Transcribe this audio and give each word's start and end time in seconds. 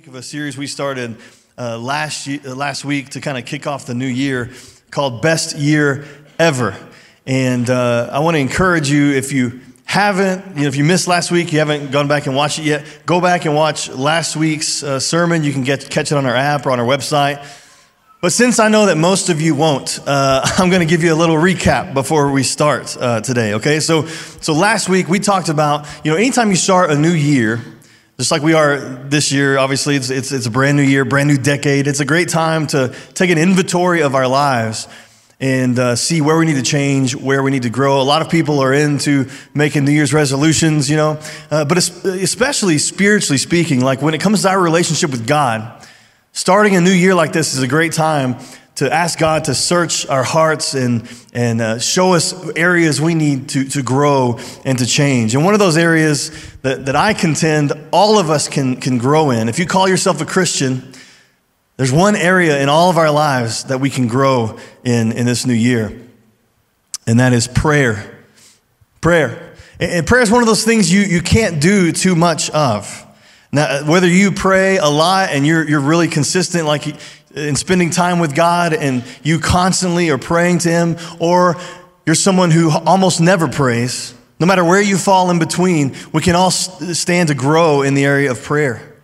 week 0.00 0.06
of 0.06 0.14
a 0.14 0.22
series 0.22 0.56
we 0.56 0.66
started 0.66 1.14
uh, 1.58 1.76
last, 1.76 2.26
ye- 2.26 2.40
uh, 2.46 2.54
last 2.54 2.86
week 2.86 3.10
to 3.10 3.20
kind 3.20 3.36
of 3.36 3.44
kick 3.44 3.66
off 3.66 3.84
the 3.84 3.92
new 3.92 4.06
year 4.06 4.50
called 4.90 5.20
Best 5.20 5.58
Year 5.58 6.06
Ever. 6.38 6.74
And 7.26 7.68
uh, 7.68 8.08
I 8.10 8.20
want 8.20 8.34
to 8.36 8.38
encourage 8.38 8.88
you 8.90 9.10
if 9.12 9.30
you 9.30 9.60
haven't, 9.84 10.56
you 10.56 10.62
know, 10.62 10.68
if 10.68 10.76
you 10.76 10.84
missed 10.84 11.06
last 11.06 11.30
week, 11.30 11.52
you 11.52 11.58
haven't 11.58 11.90
gone 11.90 12.08
back 12.08 12.26
and 12.26 12.34
watched 12.34 12.58
it 12.60 12.64
yet, 12.64 12.86
go 13.04 13.20
back 13.20 13.44
and 13.44 13.54
watch 13.54 13.90
last 13.90 14.36
week's 14.36 14.82
uh, 14.82 14.98
sermon. 15.00 15.44
You 15.44 15.52
can 15.52 15.64
get, 15.64 15.90
catch 15.90 16.10
it 16.10 16.14
on 16.14 16.24
our 16.24 16.34
app 16.34 16.64
or 16.64 16.70
on 16.70 16.80
our 16.80 16.86
website. 16.86 17.46
But 18.22 18.32
since 18.32 18.58
I 18.58 18.68
know 18.70 18.86
that 18.86 18.96
most 18.96 19.28
of 19.28 19.42
you 19.42 19.54
won't, 19.54 20.00
uh, 20.06 20.40
I'm 20.56 20.70
going 20.70 20.80
to 20.80 20.90
give 20.90 21.04
you 21.04 21.12
a 21.12 21.18
little 21.18 21.36
recap 21.36 21.92
before 21.92 22.32
we 22.32 22.42
start 22.42 22.96
uh, 22.98 23.20
today. 23.20 23.52
Okay, 23.52 23.80
so 23.80 24.06
so 24.06 24.54
last 24.54 24.88
week 24.88 25.08
we 25.08 25.18
talked 25.18 25.50
about 25.50 25.86
you 26.04 26.10
know 26.10 26.16
anytime 26.16 26.48
you 26.48 26.56
start 26.56 26.90
a 26.90 26.96
new 26.96 27.12
year, 27.12 27.60
just 28.20 28.30
like 28.30 28.42
we 28.42 28.52
are 28.52 28.76
this 28.76 29.32
year, 29.32 29.56
obviously, 29.56 29.96
it's, 29.96 30.10
it's, 30.10 30.30
it's 30.30 30.44
a 30.44 30.50
brand 30.50 30.76
new 30.76 30.82
year, 30.82 31.06
brand 31.06 31.26
new 31.26 31.38
decade. 31.38 31.86
It's 31.86 32.00
a 32.00 32.04
great 32.04 32.28
time 32.28 32.66
to 32.66 32.94
take 33.14 33.30
an 33.30 33.38
inventory 33.38 34.02
of 34.02 34.14
our 34.14 34.28
lives 34.28 34.86
and 35.40 35.78
uh, 35.78 35.96
see 35.96 36.20
where 36.20 36.36
we 36.36 36.44
need 36.44 36.56
to 36.56 36.62
change, 36.62 37.16
where 37.16 37.42
we 37.42 37.50
need 37.50 37.62
to 37.62 37.70
grow. 37.70 37.98
A 37.98 38.04
lot 38.04 38.20
of 38.20 38.28
people 38.28 38.60
are 38.60 38.74
into 38.74 39.30
making 39.54 39.86
New 39.86 39.92
Year's 39.92 40.12
resolutions, 40.12 40.90
you 40.90 40.98
know, 40.98 41.18
uh, 41.50 41.64
but 41.64 41.78
especially 41.78 42.76
spiritually 42.76 43.38
speaking, 43.38 43.80
like 43.80 44.02
when 44.02 44.12
it 44.12 44.20
comes 44.20 44.42
to 44.42 44.50
our 44.50 44.60
relationship 44.60 45.10
with 45.10 45.26
God, 45.26 45.82
starting 46.32 46.76
a 46.76 46.80
new 46.82 46.90
year 46.90 47.14
like 47.14 47.32
this 47.32 47.54
is 47.54 47.62
a 47.62 47.68
great 47.68 47.94
time 47.94 48.36
to 48.80 48.90
ask 48.90 49.18
God 49.18 49.44
to 49.44 49.54
search 49.54 50.06
our 50.06 50.22
hearts 50.22 50.72
and, 50.72 51.06
and 51.34 51.60
uh, 51.60 51.78
show 51.78 52.14
us 52.14 52.32
areas 52.56 52.98
we 52.98 53.14
need 53.14 53.50
to, 53.50 53.64
to 53.64 53.82
grow 53.82 54.38
and 54.64 54.78
to 54.78 54.86
change. 54.86 55.34
And 55.34 55.44
one 55.44 55.52
of 55.52 55.60
those 55.60 55.76
areas 55.76 56.30
that, 56.62 56.86
that 56.86 56.96
I 56.96 57.12
contend 57.12 57.74
all 57.92 58.18
of 58.18 58.30
us 58.30 58.48
can, 58.48 58.76
can 58.76 58.96
grow 58.96 59.32
in, 59.32 59.50
if 59.50 59.58
you 59.58 59.66
call 59.66 59.86
yourself 59.86 60.22
a 60.22 60.24
Christian, 60.24 60.94
there's 61.76 61.92
one 61.92 62.16
area 62.16 62.58
in 62.62 62.70
all 62.70 62.88
of 62.88 62.96
our 62.96 63.10
lives 63.10 63.64
that 63.64 63.80
we 63.80 63.90
can 63.90 64.08
grow 64.08 64.58
in 64.82 65.12
in 65.12 65.26
this 65.26 65.44
new 65.44 65.52
year, 65.52 66.00
and 67.06 67.20
that 67.20 67.34
is 67.34 67.46
prayer. 67.46 68.24
Prayer. 69.02 69.56
And 69.78 70.06
prayer 70.06 70.22
is 70.22 70.30
one 70.30 70.40
of 70.40 70.46
those 70.46 70.64
things 70.64 70.90
you, 70.90 71.02
you 71.02 71.20
can't 71.20 71.60
do 71.60 71.92
too 71.92 72.16
much 72.16 72.48
of. 72.48 73.06
Now, 73.52 73.84
whether 73.84 74.06
you 74.06 74.30
pray 74.30 74.78
a 74.78 74.88
lot 74.88 75.30
and 75.32 75.46
you're, 75.46 75.68
you're 75.68 75.80
really 75.80 76.08
consistent, 76.08 76.66
like 76.66 76.86
in 77.34 77.56
spending 77.56 77.90
time 77.90 78.18
with 78.18 78.34
God 78.34 78.72
and 78.72 79.04
you 79.22 79.38
constantly 79.38 80.10
are 80.10 80.18
praying 80.18 80.58
to 80.60 80.68
Him, 80.68 80.96
or 81.18 81.56
you're 82.06 82.14
someone 82.14 82.50
who 82.50 82.70
almost 82.70 83.20
never 83.20 83.48
prays, 83.48 84.14
no 84.40 84.46
matter 84.46 84.64
where 84.64 84.80
you 84.80 84.96
fall 84.96 85.30
in 85.30 85.38
between, 85.38 85.94
we 86.12 86.22
can 86.22 86.34
all 86.34 86.50
stand 86.50 87.28
to 87.28 87.34
grow 87.34 87.82
in 87.82 87.94
the 87.94 88.04
area 88.04 88.30
of 88.30 88.42
prayer. 88.42 88.96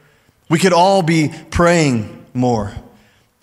We 0.49 0.59
could 0.59 0.73
all 0.73 1.03
be 1.03 1.31
praying 1.51 2.25
more. 2.33 2.73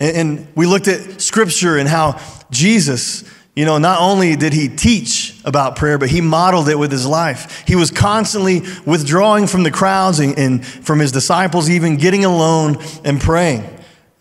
And, 0.00 0.48
we 0.54 0.66
looked 0.66 0.88
at 0.88 1.20
scripture 1.20 1.78
and 1.78 1.88
how 1.88 2.20
Jesus, 2.50 3.24
you 3.54 3.64
know, 3.64 3.78
not 3.78 4.00
only 4.00 4.36
did 4.36 4.52
he 4.52 4.68
teach 4.68 5.40
about 5.44 5.76
prayer, 5.76 5.96
but 5.98 6.10
he 6.10 6.20
modeled 6.20 6.68
it 6.68 6.78
with 6.78 6.90
his 6.90 7.06
life. 7.06 7.62
He 7.66 7.76
was 7.76 7.90
constantly 7.90 8.62
withdrawing 8.84 9.46
from 9.46 9.62
the 9.62 9.70
crowds 9.70 10.18
and, 10.18 10.36
and 10.38 10.66
from 10.66 10.98
his 10.98 11.12
disciples, 11.12 11.70
even 11.70 11.96
getting 11.96 12.24
alone 12.24 12.76
and 13.04 13.20
praying. 13.20 13.62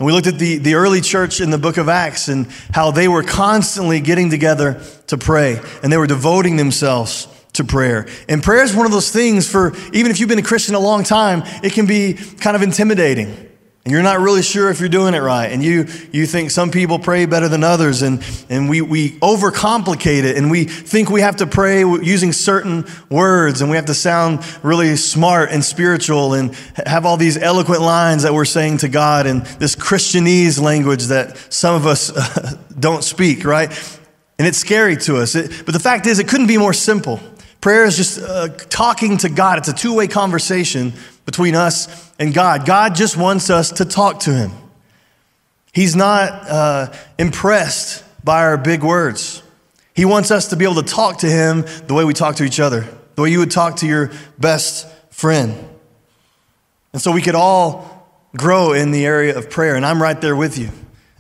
And 0.04 0.06
we 0.08 0.12
looked 0.12 0.28
at 0.28 0.38
the, 0.38 0.58
the 0.58 0.74
early 0.74 1.00
church 1.00 1.40
in 1.40 1.50
the 1.50 1.58
book 1.58 1.78
of 1.78 1.88
Acts 1.88 2.28
and 2.28 2.48
how 2.74 2.92
they 2.92 3.08
were 3.08 3.24
constantly 3.24 4.02
getting 4.02 4.30
together 4.30 4.84
to 5.08 5.18
pray 5.18 5.62
and 5.82 5.94
they 5.94 5.96
were 5.96 6.08
devoting 6.08 6.58
themselves 6.58 7.30
to 7.54 7.64
prayer. 7.64 8.06
And 8.28 8.44
prayer 8.44 8.66
is 8.66 8.76
one 8.76 8.86
of 8.86 8.92
those 8.92 9.12
things 9.12 9.50
for, 9.50 9.74
even 9.94 10.12
if 10.12 10.20
you've 10.20 10.28
been 10.28 10.40
a 10.40 10.44
Christian 10.44 10.76
a 10.76 10.80
long 10.80 11.06
time, 11.06 11.44
it 11.64 11.72
can 11.72 11.86
be 11.86 12.16
kind 12.16 12.54
of 12.54 12.62
intimidating 12.64 13.50
and 13.86 13.92
you're 13.92 14.04
not 14.04 14.22
really 14.22 14.42
sure 14.42 14.70
if 14.70 14.80
you're 14.80 14.88
doing 14.88 15.14
it 15.14 15.20
right 15.20 15.48
and 15.48 15.62
you 15.62 15.86
you 16.12 16.26
think 16.26 16.52
some 16.52 16.72
people 16.72 17.00
pray 17.00 17.26
better 17.26 17.50
than 17.50 17.64
others 17.64 18.02
and 18.02 18.24
and 18.50 18.70
we 18.70 18.82
we 18.82 19.12
overcomplicate 19.20 20.24
it 20.24 20.38
and 20.38 20.50
we 20.50 20.64
think 20.64 21.10
we 21.10 21.22
have 21.22 21.36
to 21.38 21.46
pray 21.46 21.80
using 21.80 22.32
certain 22.32 22.86
words 23.10 23.62
and 23.62 23.70
we 23.70 23.76
have 23.76 23.86
to 23.86 23.94
sound 23.94 24.40
really 24.64 24.96
smart 24.96 25.52
and 25.52 25.64
spiritual 25.64 26.34
and 26.34 26.56
have 26.86 27.06
all 27.06 27.18
these 27.18 27.38
eloquent 27.38 27.82
lines 27.82 28.24
that 28.24 28.34
we're 28.34 28.46
saying 28.46 28.78
to 28.78 28.88
God 28.88 29.28
and 29.28 29.46
this 29.60 29.76
christianese 29.76 30.62
language 30.62 31.06
that 31.06 31.38
some 31.52 31.76
of 31.76 31.86
us 31.86 32.12
don't 32.80 33.04
speak 33.04 33.44
right? 33.44 33.70
And 34.40 34.48
it's 34.48 34.58
scary 34.58 34.98
to 34.98 35.18
us. 35.18 35.36
It, 35.36 35.64
but 35.64 35.74
the 35.74 35.80
fact 35.80 36.08
is 36.08 36.20
it 36.20 36.28
couldn't 36.28 36.48
be 36.48 36.58
more 36.58 36.74
simple. 36.74 37.20
Prayer 37.62 37.86
is 37.86 37.96
just 37.96 38.20
uh, 38.20 38.50
talking 38.70 39.18
to 39.18 39.30
god. 39.30 39.58
It's 39.60 39.70
a 39.70 39.74
two-way 39.74 40.08
conversation 40.08 40.94
between 41.26 41.56
us 41.56 42.12
and 42.20 42.34
God. 42.34 42.66
God 42.66 42.96
just 42.96 43.18
wants 43.18 43.50
us 43.50 43.72
to 43.74 43.86
talk 43.86 44.22
to 44.22 44.34
Him. 44.34 44.52
He's 45.74 45.96
not 45.96 46.32
uh, 46.50 46.94
impressed 47.18 48.04
by 48.24 48.42
our 48.44 48.58
big 48.58 48.84
words. 48.84 49.42
He 49.96 50.06
wants 50.06 50.32
us 50.32 50.50
to 50.50 50.56
be 50.56 50.66
able 50.66 50.82
to 50.82 50.84
talk 50.84 51.20
to 51.20 51.28
Him 51.28 51.66
the 51.88 51.94
way 51.94 52.04
we 52.04 52.14
talk 52.14 52.36
to 52.38 52.44
each 52.44 52.60
other, 52.60 52.88
the 53.16 53.22
way 53.22 53.30
you 53.30 53.40
would 53.40 53.52
talk 53.52 53.78
to 53.78 53.88
your 53.88 54.12
best 54.38 54.88
friend. 55.12 55.56
And 56.94 57.02
so 57.02 57.12
we 57.12 57.22
could 57.22 57.36
all 57.36 58.08
grow 58.36 58.74
in 58.74 58.92
the 58.92 59.06
area 59.06 59.38
of 59.38 59.50
prayer, 59.50 59.76
and 59.76 59.86
I'm 59.86 60.02
right 60.02 60.20
there 60.20 60.36
with 60.36 60.58
you. 60.58 60.70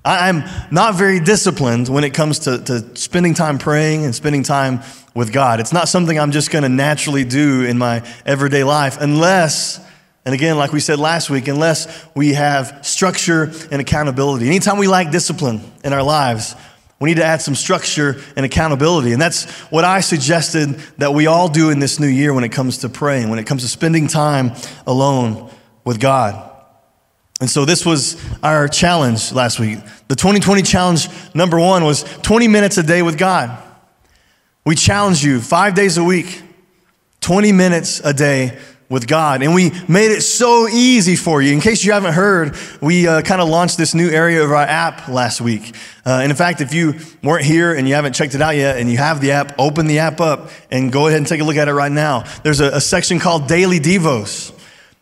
I'm 0.05 0.43
not 0.69 0.95
very 0.95 1.19
disciplined 1.19 1.87
when 1.87 2.03
it 2.03 2.13
comes 2.13 2.39
to, 2.39 2.61
to 2.65 2.95
spending 2.97 3.33
time 3.33 3.57
praying 3.57 4.03
and 4.03 4.13
spending 4.13 4.43
time 4.43 4.81
with 5.15 5.31
God. 5.31 5.59
It's 5.59 5.71
not 5.71 5.87
something 5.87 6.19
I'm 6.19 6.31
just 6.31 6.51
going 6.51 6.63
to 6.63 6.69
naturally 6.69 7.23
do 7.23 7.63
in 7.63 7.77
my 7.77 8.05
everyday 8.25 8.63
life 8.63 8.97
unless 8.99 9.79
and 10.25 10.33
again, 10.33 10.57
like 10.57 10.71
we 10.71 10.79
said 10.79 10.99
last 10.99 11.29
week, 11.29 11.47
unless 11.47 12.05
we 12.15 12.33
have 12.33 12.85
structure 12.85 13.51
and 13.71 13.81
accountability. 13.81 14.47
Anytime 14.47 14.77
we 14.77 14.87
lack 14.87 15.11
discipline 15.11 15.61
in 15.83 15.91
our 15.91 16.03
lives, 16.03 16.55
we 16.99 17.09
need 17.09 17.17
to 17.17 17.25
add 17.25 17.41
some 17.41 17.55
structure 17.55 18.21
and 18.37 18.45
accountability. 18.45 19.11
And 19.11 19.21
that's 19.21 19.51
what 19.69 19.83
I 19.83 19.99
suggested 19.99 20.75
that 20.97 21.13
we 21.13 21.27
all 21.27 21.49
do 21.49 21.69
in 21.69 21.79
this 21.79 21.99
new 21.99 22.07
year 22.07 22.33
when 22.33 22.45
it 22.45 22.53
comes 22.53 22.77
to 22.79 22.89
praying, 22.89 23.29
when 23.29 23.39
it 23.39 23.45
comes 23.45 23.63
to 23.63 23.67
spending 23.67 24.07
time 24.07 24.53
alone 24.87 25.51
with 25.83 25.99
God. 25.99 26.51
And 27.41 27.49
so 27.49 27.65
this 27.65 27.85
was 27.85 28.15
our 28.41 28.69
challenge 28.69 29.33
last 29.33 29.59
week. 29.59 29.79
The 30.07 30.15
2020 30.15 30.61
challenge 30.61 31.09
number 31.33 31.59
one 31.59 31.83
was 31.83 32.03
20 32.21 32.47
minutes 32.47 32.77
a 32.77 32.83
day 32.83 33.01
with 33.01 33.17
God. 33.17 33.61
We 34.65 34.75
challenge 34.75 35.25
you 35.25 35.41
five 35.41 35.75
days 35.75 35.97
a 35.97 36.03
week, 36.05 36.41
20 37.19 37.51
minutes 37.51 37.99
a 37.99 38.13
day 38.13 38.57
with 38.89 39.07
God. 39.07 39.41
And 39.41 39.55
we 39.55 39.71
made 39.87 40.11
it 40.11 40.21
so 40.21 40.67
easy 40.67 41.15
for 41.15 41.41
you. 41.41 41.53
In 41.53 41.61
case 41.61 41.83
you 41.83 41.93
haven't 41.93 42.13
heard, 42.13 42.55
we 42.81 43.07
uh, 43.07 43.21
kind 43.21 43.41
of 43.41 43.49
launched 43.49 43.77
this 43.77 43.93
new 43.93 44.09
area 44.09 44.43
of 44.43 44.51
our 44.51 44.63
app 44.63 45.07
last 45.07 45.41
week. 45.41 45.75
Uh, 46.05 46.19
and 46.21 46.31
in 46.31 46.35
fact, 46.35 46.61
if 46.61 46.73
you 46.73 46.95
weren't 47.23 47.45
here 47.45 47.73
and 47.73 47.87
you 47.87 47.95
haven't 47.95 48.13
checked 48.13 48.35
it 48.35 48.41
out 48.41 48.55
yet 48.55 48.77
and 48.77 48.91
you 48.91 48.97
have 48.97 49.21
the 49.21 49.31
app, 49.31 49.55
open 49.57 49.87
the 49.87 49.99
app 49.99 50.21
up 50.21 50.49
and 50.69 50.91
go 50.91 51.07
ahead 51.07 51.17
and 51.17 51.27
take 51.27 51.41
a 51.41 51.43
look 51.43 51.57
at 51.57 51.67
it 51.67 51.73
right 51.73 51.91
now. 51.91 52.23
There's 52.43 52.59
a, 52.59 52.75
a 52.75 52.81
section 52.81 53.19
called 53.19 53.47
Daily 53.47 53.79
Devos. 53.79 54.51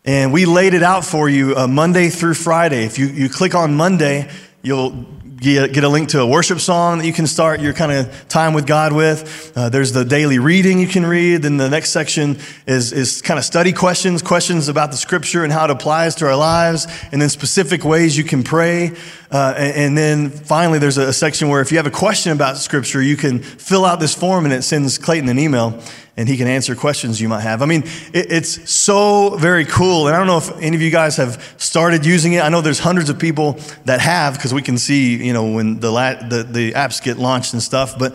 And 0.04 0.32
we 0.32 0.46
laid 0.46 0.74
it 0.74 0.82
out 0.82 1.04
for 1.04 1.28
you 1.28 1.56
uh, 1.56 1.68
Monday 1.68 2.08
through 2.08 2.34
Friday. 2.34 2.84
If 2.84 2.98
you, 2.98 3.06
you 3.06 3.28
click 3.28 3.54
on 3.54 3.74
Monday, 3.74 4.28
you'll 4.60 5.06
get 5.42 5.82
a 5.84 5.88
link 5.88 6.10
to 6.10 6.20
a 6.20 6.26
worship 6.26 6.60
song 6.60 6.98
that 6.98 7.06
you 7.06 7.12
can 7.12 7.26
start 7.26 7.60
your 7.60 7.72
kind 7.72 7.90
of 7.90 8.28
time 8.28 8.54
with 8.54 8.66
God 8.66 8.92
with. 8.92 9.52
Uh, 9.56 9.68
there's 9.68 9.92
the 9.92 10.04
daily 10.04 10.38
reading 10.38 10.78
you 10.78 10.86
can 10.86 11.04
read. 11.04 11.42
Then 11.42 11.56
the 11.56 11.68
next 11.68 11.90
section 11.90 12.38
is, 12.66 12.92
is 12.92 13.20
kind 13.20 13.38
of 13.38 13.44
study 13.44 13.72
questions, 13.72 14.22
questions 14.22 14.68
about 14.68 14.92
the 14.92 14.96
scripture 14.96 15.42
and 15.42 15.52
how 15.52 15.64
it 15.64 15.70
applies 15.70 16.14
to 16.16 16.26
our 16.26 16.36
lives, 16.36 16.86
and 17.10 17.20
then 17.20 17.28
specific 17.28 17.84
ways 17.84 18.16
you 18.16 18.24
can 18.24 18.42
pray. 18.42 18.92
Uh, 19.32 19.54
and, 19.56 19.76
and, 19.76 19.98
then 19.98 20.28
finally, 20.28 20.78
there's 20.78 20.98
a, 20.98 21.08
a 21.08 21.12
section 21.12 21.48
where 21.48 21.62
if 21.62 21.70
you 21.70 21.78
have 21.78 21.86
a 21.86 21.90
question 21.90 22.32
about 22.32 22.58
scripture, 22.58 23.00
you 23.00 23.16
can 23.16 23.38
fill 23.38 23.86
out 23.86 23.98
this 23.98 24.14
form 24.14 24.44
and 24.44 24.52
it 24.52 24.60
sends 24.60 24.98
Clayton 24.98 25.26
an 25.30 25.38
email 25.38 25.82
and 26.18 26.28
he 26.28 26.36
can 26.36 26.46
answer 26.46 26.74
questions 26.74 27.18
you 27.18 27.30
might 27.30 27.40
have. 27.40 27.62
I 27.62 27.66
mean, 27.66 27.84
it, 28.12 28.30
it's 28.30 28.70
so 28.70 29.30
very 29.38 29.64
cool. 29.64 30.06
And 30.06 30.14
I 30.14 30.18
don't 30.18 30.26
know 30.26 30.36
if 30.36 30.54
any 30.60 30.76
of 30.76 30.82
you 30.82 30.90
guys 30.90 31.16
have 31.16 31.54
started 31.56 32.04
using 32.04 32.34
it. 32.34 32.42
I 32.42 32.50
know 32.50 32.60
there's 32.60 32.78
hundreds 32.78 33.08
of 33.08 33.18
people 33.18 33.58
that 33.86 34.00
have 34.00 34.34
because 34.34 34.52
we 34.52 34.60
can 34.60 34.76
see, 34.76 35.16
you 35.16 35.32
know, 35.32 35.50
when 35.50 35.80
the, 35.80 35.90
la- 35.90 36.28
the, 36.28 36.42
the 36.42 36.72
apps 36.72 37.02
get 37.02 37.16
launched 37.16 37.54
and 37.54 37.62
stuff. 37.62 37.98
But 37.98 38.14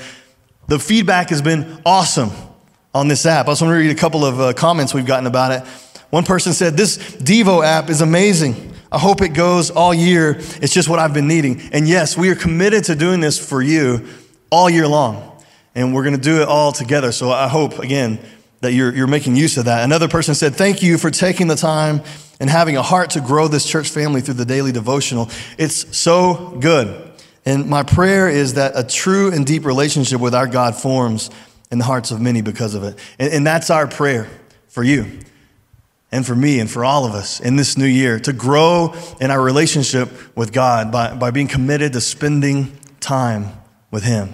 the 0.68 0.78
feedback 0.78 1.30
has 1.31 1.42
been 1.42 1.81
awesome 1.84 2.30
on 2.94 3.08
this 3.08 3.25
app. 3.25 3.48
I 3.48 3.52
just 3.52 3.63
want 3.63 3.72
to 3.72 3.78
read 3.78 3.90
a 3.90 4.00
couple 4.00 4.24
of 4.24 4.40
uh, 4.40 4.54
comments 4.54 4.94
we've 4.94 5.06
gotten 5.06 5.25
about 5.25 5.52
it. 5.52 5.68
One 6.12 6.25
person 6.25 6.54
said, 6.54 6.78
This 6.78 6.98
Devo 6.98 7.66
app 7.66 7.90
is 7.90 8.02
amazing. 8.02 8.75
I 8.98 9.00
hope 9.00 9.22
it 9.22 9.36
goes 9.36 9.70
all 9.70 9.94
year. 9.94 10.38
It's 10.40 10.74
just 10.74 10.90
what 10.90 10.98
I've 10.98 11.14
been 11.14 11.28
needing. 11.28 11.62
And 11.72 11.88
yes, 11.88 12.18
we 12.18 12.32
are 12.32 12.36
committed 12.36 12.86
to 12.86 12.96
doing 12.96 13.20
this 13.20 13.38
for 13.38 13.62
you 13.62 14.08
all 14.50 14.72
year 14.72 14.88
long 14.88 15.40
and 15.76 15.94
we're 15.94 16.02
going 16.02 16.16
to 16.16 16.22
do 16.22 16.42
it 16.42 16.48
all 16.48 16.72
together. 16.72 17.12
So 17.12 17.30
I 17.30 17.48
hope, 17.48 17.78
again, 17.78 18.18
that 18.62 18.74
you're, 18.74 18.92
you're 18.92 19.06
making 19.06 19.36
use 19.36 19.56
of 19.58 19.66
that. 19.66 19.84
Another 19.84 20.08
person 20.08 20.34
said, 20.34 20.56
Thank 20.56 20.82
you 20.82 20.98
for 20.98 21.12
taking 21.12 21.46
the 21.48 21.56
time 21.56 22.02
and 22.40 22.50
having 22.50 22.76
a 22.76 22.82
heart 22.82 23.12
to 23.12 23.22
grow 23.22 23.48
this 23.48 23.70
church 23.70 23.88
family 23.88 24.20
through 24.20 24.34
the 24.34 24.46
daily 24.46 24.72
devotional. 24.72 25.30
It's 25.60 25.96
so 25.96 26.58
good. 26.60 27.12
And 27.46 27.70
my 27.70 27.84
prayer 27.84 28.28
is 28.28 28.56
that 28.56 28.72
a 28.74 28.84
true 28.84 29.32
and 29.32 29.46
deep 29.46 29.64
relationship 29.64 30.20
with 30.20 30.34
our 30.34 30.48
God 30.48 30.76
forms 30.76 31.30
in 31.70 31.78
the 31.78 31.86
hearts 31.86 32.10
of 32.10 32.20
many 32.20 32.42
because 32.42 32.74
of 32.74 32.84
it. 32.84 32.98
And, 33.20 33.32
and 33.32 33.46
that's 33.46 33.70
our 33.70 33.86
prayer 33.86 34.28
for 34.70 34.82
you. 34.82 35.20
And 36.12 36.25
for 36.25 36.36
me 36.36 36.59
and 36.59 36.69
for 36.69 36.86
all 36.86 37.06
of 37.06 37.13
us 37.13 37.39
in 37.39 37.56
this 37.56 37.77
new 37.77 37.86
year 37.86 38.19
to 38.19 38.33
grow 38.33 38.95
in 39.19 39.30
our 39.30 39.42
relationship 39.42 40.09
with 40.36 40.54
God 40.54 40.92
by, 40.92 41.13
by 41.13 41.31
being 41.31 41.48
committed 41.48 41.94
to 41.94 42.01
spending 42.01 42.77
time 43.00 43.51
with 43.92 44.04
Him. 44.04 44.33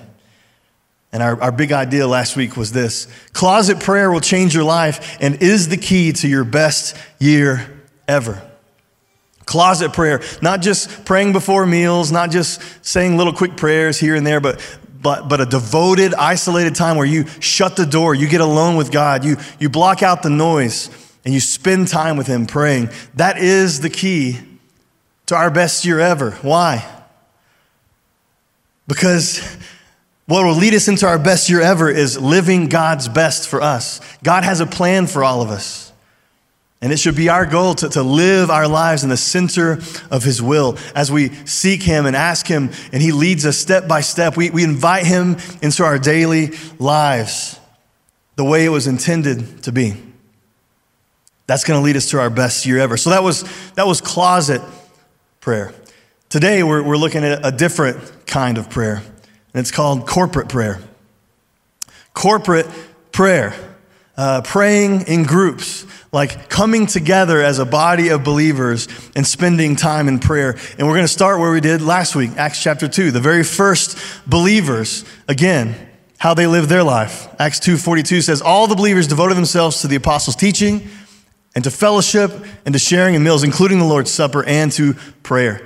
And 1.12 1.22
our, 1.22 1.40
our 1.42 1.52
big 1.52 1.72
idea 1.72 2.08
last 2.08 2.36
week 2.36 2.58
was 2.58 2.72
this 2.72 3.08
closet 3.34 3.80
prayer 3.80 4.12
will 4.12 4.20
change 4.20 4.54
your 4.56 4.64
life 4.64 5.18
and 5.20 5.42
is 5.42 5.70
the 5.70 5.78
key 5.78 6.12
to 6.14 6.28
your 6.28 6.44
best 6.44 6.98
year 7.20 7.84
ever. 8.08 8.42
Closet 9.46 9.94
prayer, 9.94 10.22
not 10.42 10.62
just 10.62 11.06
praying 11.06 11.34
before 11.34 11.66
meals, 11.66 12.12
not 12.12 12.32
just 12.32 12.62
saying 12.86 13.18
little 13.18 13.34
quick 13.34 13.58
prayers 13.58 14.00
here 14.00 14.16
and 14.16 14.26
there, 14.26 14.40
but, 14.40 14.60
but, 15.02 15.28
but 15.28 15.42
a 15.42 15.46
devoted, 15.46 16.14
isolated 16.14 16.76
time 16.76 16.98
where 16.98 17.06
you 17.06 17.28
shut 17.40 17.76
the 17.76 17.86
door, 17.86 18.16
you 18.16 18.28
get 18.28 18.42
alone 18.42 18.76
with 18.76 18.92
God, 18.92 19.26
you, 19.26 19.38
you 19.60 19.70
block 19.70 20.02
out 20.02 20.24
the 20.24 20.30
noise, 20.30 20.90
and 21.26 21.34
you 21.34 21.40
spend 21.40 21.88
time 21.88 22.18
with 22.18 22.28
Him 22.28 22.46
praying. 22.46 22.90
That 23.16 23.38
is 23.38 23.82
the 23.82 23.90
key 23.90 24.40
to 25.28 25.36
our 25.36 25.50
best 25.50 25.86
year 25.86 26.00
ever. 26.00 26.32
Why? 26.42 26.90
Because 28.88 29.58
what 30.26 30.46
will 30.46 30.56
lead 30.56 30.74
us 30.74 30.88
into 30.88 31.08
our 31.08 31.20
best 31.20 31.50
year 31.50 31.62
ever 31.62 31.90
is 31.90 32.20
living 32.20 32.68
God's 32.68 33.08
best 33.08 33.48
for 33.48 33.62
us. 33.62 34.00
God 34.24 34.44
has 34.44 34.60
a 34.60 34.66
plan 34.66 35.08
for 35.08 35.24
all 35.24 35.42
of 35.42 35.50
us. 35.50 35.92
And 36.82 36.92
it 36.92 37.00
should 37.00 37.16
be 37.16 37.30
our 37.30 37.46
goal 37.46 37.76
to, 37.76 37.88
to 37.90 38.04
live 38.04 38.50
our 38.50 38.68
lives 38.68 39.04
in 39.04 39.10
the 39.10 39.16
center 39.16 39.80
of 40.12 40.24
His 40.24 40.42
will 40.42 40.78
as 40.94 41.10
we 41.10 41.30
seek 41.46 41.82
Him 41.82 42.06
and 42.06 42.14
ask 42.14 42.46
Him, 42.46 42.72
and 42.92 43.02
He 43.02 43.14
leads 43.14 43.46
us 43.46 43.58
step 43.58 43.88
by 43.88 44.02
step. 44.02 44.36
We, 44.36 44.50
we 44.50 44.66
invite 44.66 45.06
Him 45.06 45.38
into 45.62 45.86
our 45.86 45.98
daily 45.98 46.52
lives 46.80 47.58
the 48.36 48.44
way 48.44 48.66
it 48.66 48.70
was 48.70 48.86
intended 48.86 49.64
to 49.64 49.72
be. 49.72 49.96
That's 51.46 51.64
going 51.64 51.80
to 51.80 51.84
lead 51.84 51.98
us 51.98 52.10
to 52.12 52.20
our 52.20 52.30
best 52.30 52.66
year 52.66 52.80
ever. 52.80 52.98
So 52.98 53.10
that 53.10 53.24
was, 53.24 53.44
that 53.74 53.86
was 53.86 54.00
closet 54.02 54.62
prayer. 55.42 55.74
Today, 56.30 56.64
we're, 56.64 56.82
we're 56.82 56.98
looking 56.98 57.24
at 57.24 57.46
a 57.46 57.52
different 57.52 58.26
kind 58.26 58.58
of 58.58 58.70
prayer, 58.70 58.96
and 58.96 59.62
it's 59.62 59.72
called 59.72 60.08
corporate 60.08 60.50
prayer. 60.50 60.80
Corporate 62.14 62.68
prayer, 63.12 63.54
uh, 64.18 64.42
praying 64.42 65.02
in 65.08 65.24
groups, 65.24 65.86
like 66.12 66.50
coming 66.50 66.86
together 66.86 67.42
as 67.42 67.60
a 67.60 67.66
body 67.66 68.10
of 68.10 68.24
believers 68.24 68.88
and 69.16 69.28
spending 69.28 69.76
time 69.76 70.08
in 70.08 70.20
prayer. 70.20 70.56
And 70.78 70.88
we're 70.88 70.96
going 70.96 71.06
to 71.06 71.08
start 71.08 71.40
where 71.40 71.52
we 71.52 71.60
did 71.60 71.82
last 71.82 72.16
week, 72.16 72.32
Acts 72.38 72.62
chapter 72.64 72.88
2. 72.88 73.12
The 73.12 73.20
very 73.20 73.44
first 73.44 73.98
believers, 74.26 75.04
again, 75.28 75.76
how 76.18 76.34
they 76.34 76.48
lived 76.48 76.70
their 76.70 76.84
life. 76.84 77.28
Acts 77.38 77.60
2:42 77.60 78.22
says 78.24 78.42
all 78.42 78.66
the 78.68 78.76
believers 78.76 79.08
devoted 79.08 79.36
themselves 79.36 79.82
to 79.82 79.88
the 79.88 79.98
apostles' 79.98 80.38
teaching 80.38 80.88
and 81.56 81.64
to 81.64 81.72
fellowship 81.72 82.32
and 82.66 82.74
to 82.74 82.80
sharing 82.80 83.16
in 83.16 83.24
meals, 83.24 83.44
including 83.44 83.80
the 83.80 83.86
Lord's 83.86 84.12
Supper 84.12 84.44
and 84.44 84.72
to 84.74 84.94
prayer. 85.22 85.66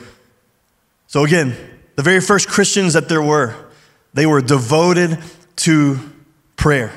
So, 1.07 1.24
again, 1.24 1.56
the 1.95 2.04
very 2.04 2.22
first 2.22 2.48
Christians 2.48 2.94
that 2.94 3.10
there 3.10 3.22
were, 3.22 3.56
they 4.13 4.25
were 4.25 4.42
devoted 4.42 5.18
to 5.57 6.00
prayer. 6.56 6.92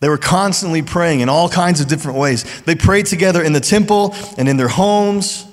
They 0.00 0.08
were 0.08 0.18
constantly 0.18 0.82
praying 0.82 1.20
in 1.20 1.28
all 1.28 1.48
kinds 1.48 1.80
of 1.80 1.88
different 1.88 2.18
ways. 2.18 2.62
They 2.62 2.76
prayed 2.76 3.06
together 3.06 3.42
in 3.42 3.52
the 3.52 3.60
temple 3.60 4.14
and 4.36 4.48
in 4.48 4.56
their 4.56 4.68
homes. 4.68 5.44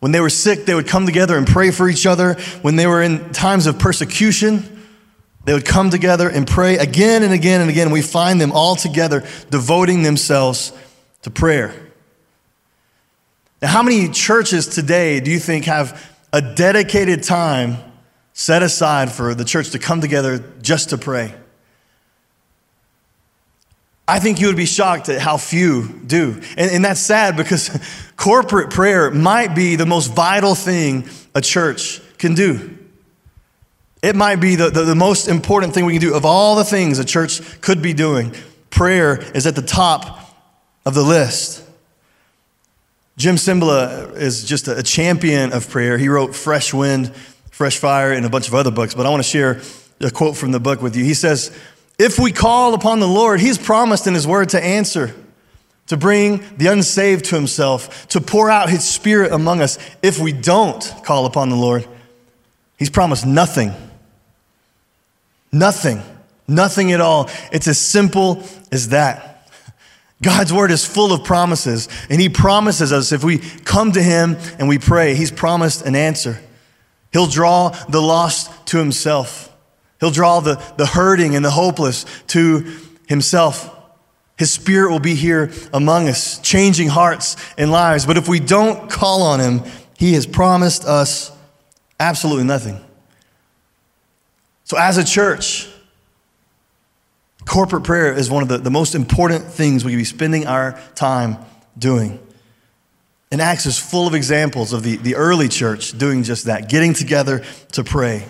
When 0.00 0.12
they 0.12 0.20
were 0.20 0.30
sick, 0.30 0.66
they 0.66 0.74
would 0.74 0.86
come 0.86 1.06
together 1.06 1.36
and 1.38 1.46
pray 1.46 1.70
for 1.70 1.88
each 1.88 2.06
other. 2.06 2.34
When 2.62 2.76
they 2.76 2.86
were 2.86 3.02
in 3.02 3.32
times 3.32 3.66
of 3.66 3.78
persecution, 3.78 4.84
they 5.44 5.54
would 5.54 5.64
come 5.64 5.88
together 5.88 6.28
and 6.28 6.46
pray 6.46 6.76
again 6.76 7.22
and 7.22 7.32
again 7.32 7.62
and 7.62 7.70
again. 7.70 7.90
We 7.90 8.02
find 8.02 8.38
them 8.38 8.52
all 8.52 8.76
together 8.76 9.26
devoting 9.50 10.02
themselves 10.02 10.72
to 11.22 11.30
prayer. 11.30 11.74
Now, 13.60 13.68
how 13.68 13.82
many 13.82 14.08
churches 14.08 14.66
today 14.66 15.20
do 15.20 15.30
you 15.30 15.38
think 15.38 15.64
have 15.64 16.14
a 16.32 16.40
dedicated 16.40 17.22
time 17.22 17.78
set 18.32 18.62
aside 18.62 19.10
for 19.10 19.34
the 19.34 19.44
church 19.44 19.70
to 19.70 19.78
come 19.78 20.00
together 20.00 20.38
just 20.62 20.90
to 20.90 20.98
pray? 20.98 21.34
I 24.06 24.20
think 24.20 24.40
you 24.40 24.46
would 24.46 24.56
be 24.56 24.64
shocked 24.64 25.10
at 25.10 25.20
how 25.20 25.36
few 25.36 25.86
do. 26.06 26.40
And, 26.56 26.70
and, 26.70 26.84
that's 26.84 27.00
sad 27.00 27.36
because 27.36 27.68
corporate 28.16 28.70
prayer 28.70 29.10
might 29.10 29.54
be 29.54 29.76
the 29.76 29.84
most 29.84 30.14
vital 30.14 30.54
thing 30.54 31.06
a 31.34 31.42
church 31.42 32.00
can 32.16 32.34
do. 32.34 32.78
It 34.02 34.16
might 34.16 34.36
be 34.36 34.54
the, 34.54 34.70
the, 34.70 34.84
the 34.84 34.94
most 34.94 35.28
important 35.28 35.74
thing 35.74 35.84
we 35.84 35.92
can 35.92 36.00
do. 36.00 36.14
Of 36.14 36.24
all 36.24 36.56
the 36.56 36.64
things 36.64 36.98
a 36.98 37.04
church 37.04 37.60
could 37.60 37.82
be 37.82 37.92
doing, 37.92 38.34
prayer 38.70 39.20
is 39.34 39.46
at 39.46 39.56
the 39.56 39.62
top 39.62 40.27
of 40.88 40.94
the 40.94 41.02
list. 41.02 41.62
Jim 43.18 43.36
Cymbala 43.36 44.16
is 44.16 44.42
just 44.42 44.68
a 44.68 44.82
champion 44.82 45.52
of 45.52 45.68
prayer. 45.68 45.98
He 45.98 46.08
wrote 46.08 46.34
Fresh 46.34 46.72
Wind, 46.72 47.14
Fresh 47.50 47.76
Fire, 47.76 48.10
and 48.10 48.24
a 48.24 48.30
bunch 48.30 48.48
of 48.48 48.54
other 48.54 48.70
books, 48.70 48.94
but 48.94 49.04
I 49.04 49.10
want 49.10 49.22
to 49.22 49.28
share 49.28 49.60
a 50.00 50.10
quote 50.10 50.34
from 50.34 50.50
the 50.50 50.58
book 50.58 50.80
with 50.80 50.96
you. 50.96 51.04
He 51.04 51.12
says, 51.12 51.54
If 51.98 52.18
we 52.18 52.32
call 52.32 52.72
upon 52.72 53.00
the 53.00 53.06
Lord, 53.06 53.38
He's 53.38 53.58
promised 53.58 54.06
in 54.06 54.14
His 54.14 54.26
word 54.26 54.48
to 54.50 54.64
answer, 54.64 55.14
to 55.88 55.98
bring 55.98 56.42
the 56.56 56.68
unsaved 56.68 57.26
to 57.26 57.34
Himself, 57.34 58.08
to 58.08 58.22
pour 58.22 58.48
out 58.48 58.70
His 58.70 58.88
Spirit 58.88 59.30
among 59.30 59.60
us. 59.60 59.78
If 60.00 60.18
we 60.18 60.32
don't 60.32 60.90
call 61.04 61.26
upon 61.26 61.50
the 61.50 61.56
Lord, 61.56 61.86
He's 62.78 62.88
promised 62.88 63.26
nothing. 63.26 63.74
Nothing. 65.52 66.02
Nothing 66.46 66.92
at 66.92 67.02
all. 67.02 67.28
It's 67.52 67.68
as 67.68 67.78
simple 67.78 68.42
as 68.72 68.88
that. 68.88 69.27
God's 70.20 70.52
word 70.52 70.70
is 70.70 70.84
full 70.84 71.12
of 71.12 71.22
promises, 71.22 71.88
and 72.10 72.20
He 72.20 72.28
promises 72.28 72.92
us 72.92 73.12
if 73.12 73.22
we 73.22 73.38
come 73.38 73.92
to 73.92 74.02
Him 74.02 74.36
and 74.58 74.68
we 74.68 74.78
pray, 74.78 75.14
He's 75.14 75.30
promised 75.30 75.82
an 75.82 75.94
answer. 75.94 76.40
He'll 77.12 77.28
draw 77.28 77.68
the 77.88 78.02
lost 78.02 78.50
to 78.68 78.78
Himself, 78.78 79.54
He'll 80.00 80.10
draw 80.10 80.40
the, 80.40 80.62
the 80.76 80.86
hurting 80.86 81.36
and 81.36 81.44
the 81.44 81.50
hopeless 81.50 82.04
to 82.28 82.76
Himself. 83.06 83.74
His 84.36 84.52
Spirit 84.52 84.92
will 84.92 85.00
be 85.00 85.16
here 85.16 85.50
among 85.72 86.08
us, 86.08 86.38
changing 86.38 86.88
hearts 86.88 87.36
and 87.56 87.72
lives. 87.72 88.06
But 88.06 88.16
if 88.16 88.28
we 88.28 88.38
don't 88.38 88.88
call 88.88 89.22
on 89.22 89.40
Him, 89.40 89.62
He 89.98 90.14
has 90.14 90.26
promised 90.26 90.84
us 90.84 91.32
absolutely 91.98 92.44
nothing. 92.44 92.80
So, 94.62 94.76
as 94.76 94.98
a 94.98 95.04
church, 95.04 95.68
Corporate 97.48 97.82
prayer 97.82 98.12
is 98.12 98.30
one 98.30 98.42
of 98.42 98.50
the, 98.50 98.58
the 98.58 98.70
most 98.70 98.94
important 98.94 99.42
things 99.46 99.82
we 99.82 99.92
can 99.92 99.98
be 99.98 100.04
spending 100.04 100.46
our 100.46 100.78
time 100.94 101.38
doing. 101.78 102.20
And 103.32 103.40
Acts 103.40 103.64
is 103.64 103.78
full 103.78 104.06
of 104.06 104.14
examples 104.14 104.74
of 104.74 104.82
the, 104.82 104.96
the 104.96 105.14
early 105.14 105.48
church 105.48 105.96
doing 105.96 106.24
just 106.24 106.44
that, 106.44 106.68
getting 106.68 106.92
together 106.92 107.42
to 107.72 107.82
pray. 107.82 108.26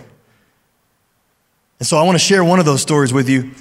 And 1.79 1.87
so 1.87 1.97
I 1.97 2.03
want 2.03 2.15
to 2.15 2.23
share 2.23 2.45
one 2.45 2.59
of 2.59 2.65
those 2.65 2.81
stories 2.81 3.11
with 3.11 3.27
you. 3.27 3.51